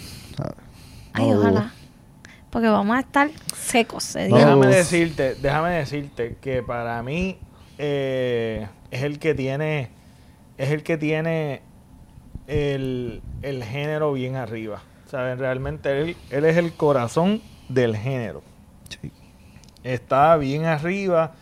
[1.14, 1.40] Ay, No dudo.
[1.40, 1.72] ojalá.
[2.50, 4.36] Porque vamos a estar secos ese No.
[4.36, 4.68] Déjame dudo.
[4.76, 7.38] decirte, déjame decirte que para mí
[7.78, 9.88] eh, es el que tiene,
[10.58, 11.62] es el que tiene
[12.46, 14.82] el, el género bien arriba.
[15.12, 15.38] ¿Sabes?
[15.38, 18.42] Realmente él, él es el corazón del género.
[18.88, 19.12] Sí.
[19.84, 21.32] Está bien arriba.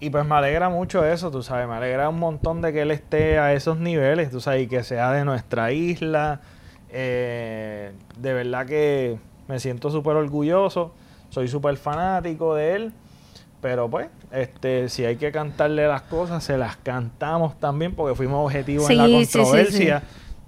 [0.00, 2.90] Y pues me alegra mucho eso, tú sabes, me alegra un montón de que él
[2.90, 6.40] esté a esos niveles, tú sabes, y que sea de nuestra isla.
[6.90, 10.92] Eh, de verdad que me siento súper orgulloso,
[11.30, 12.92] soy súper fanático de él,
[13.60, 18.44] pero pues, este, si hay que cantarle las cosas, se las cantamos también, porque fuimos
[18.44, 20.02] objetivos en la Sí, sí, sí, controversia.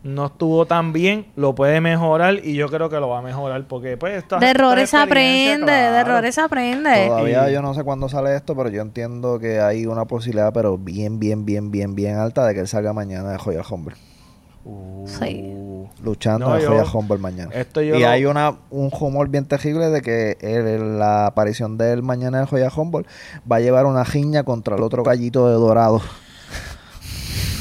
[0.04, 3.66] No estuvo tan bien, lo puede mejorar y yo creo que lo va a mejorar
[3.66, 7.06] porque pues esto De errores se esta aprende, de errores se aprende.
[7.08, 10.52] Todavía Y- yo no sé cuándo sale esto, pero yo entiendo que hay una posibilidad,
[10.52, 13.94] pero bien, bien, bien, bien, bien alta de que él salga mañana de Joya Humble.
[14.66, 15.52] Uh, Sí.
[16.02, 17.50] Luchando No, de yo- Joya Humble mañana.
[17.54, 21.78] Esto yo y lo- hay una, un rumor bien terrible de que él- la aparición
[21.78, 23.06] de él mañana en Joya Humble
[23.50, 26.02] va a llevar una jiña contra el otro gallito de dorado.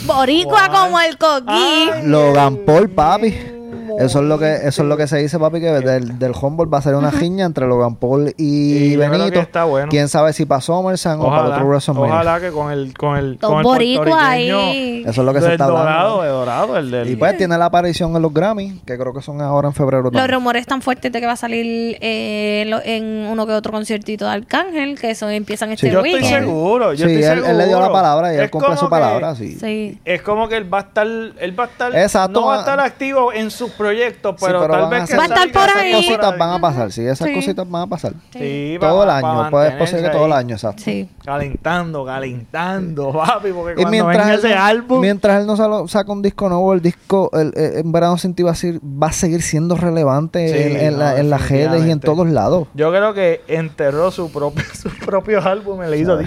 [0.05, 1.45] Boricua como el coquí.
[1.47, 3.52] Ay, Logan el Paul, papi.
[3.99, 6.65] Eso es lo que, eso es lo que se dice, papi, que del, del Humble
[6.67, 9.39] va a ser una jiña entre Logan Paul y, Y Benito.
[9.39, 9.87] está bueno.
[9.89, 12.13] Quién sabe si para SummerSlam o para otro WrestleMania.
[12.13, 15.03] ojalá que con el con el con el boricuas puertorriqueño ahí.
[15.05, 16.39] Eso es lo que se está dorado, hablando.
[16.39, 19.41] dorado, el del Y pues tiene la aparición en los Grammy, que creo que son
[19.41, 23.27] ahora en febrero Los rumores están fuertes de que va a salir eh, lo- en
[23.29, 27.13] uno que otro conciertito de Arcángel, que eso empiezan este yo estoy seguro, yo sí,
[27.13, 27.51] estoy él, seguro.
[27.51, 29.57] él le dio la palabra y él Es cumple como su que- palabra, sí.
[29.59, 29.99] Sí.
[30.05, 32.59] Es como que él va a estar, él va a estar, Exacto, no va a
[32.59, 35.69] estar activo en sus proyectos, Sí, pero, tal vez que Va a estar salga por
[35.69, 35.91] esa ahí.
[35.91, 37.33] Esas cositas van a pasar, sí, esas Sí.
[37.33, 38.13] cositas van a pasar.
[38.31, 40.81] Sí, Todo el año, puede ser que todo el año, exacto.
[40.83, 41.09] Sí.
[41.25, 45.87] Calentando, calentando, papi, porque Y cuando mientras venga él, ese álbum, mientras él no salo-
[45.87, 49.07] saca un disco nuevo, el disco el, en Verano Sin Ti va a, ser- va
[49.07, 52.27] a seguir siendo relevante Sí, en, en no, la- en las redes y en todos
[52.27, 52.67] lados.
[52.73, 56.17] yo creo que enterró su propio, sus propios álbumes, le hizo.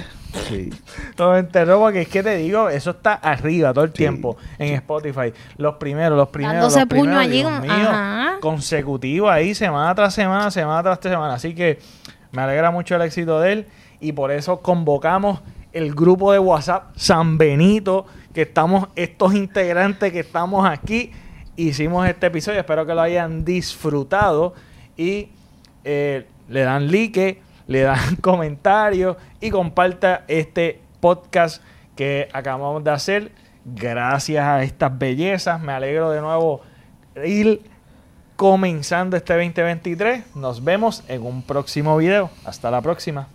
[0.49, 0.71] Sí.
[1.19, 5.33] Lo enterró porque es que te digo, eso está arriba todo el tiempo en Spotify.
[5.57, 8.37] Los primeros, los primeros, Dándose los puño primeros, allí, Dios como- mío, ajá.
[8.41, 11.35] consecutivo ahí, semana tras semana, semana tras semana.
[11.35, 11.79] Así que
[12.33, 13.67] me alegra mucho el éxito de él
[14.01, 15.41] y por eso convocamos
[15.73, 21.13] el grupo de WhatsApp San Benito, que estamos, estos integrantes que estamos aquí,
[21.57, 22.61] hicimos este episodio.
[22.61, 24.55] Espero que lo hayan disfrutado
[24.97, 25.29] y
[25.85, 31.63] eh, le dan like, le dan comentarios y comparta este podcast
[31.95, 33.33] que acabamos de hacer.
[33.65, 36.61] Gracias a estas bellezas, me alegro de nuevo
[37.25, 37.63] ir
[38.37, 40.37] comenzando este 2023.
[40.37, 42.31] Nos vemos en un próximo video.
[42.45, 43.29] Hasta la próxima.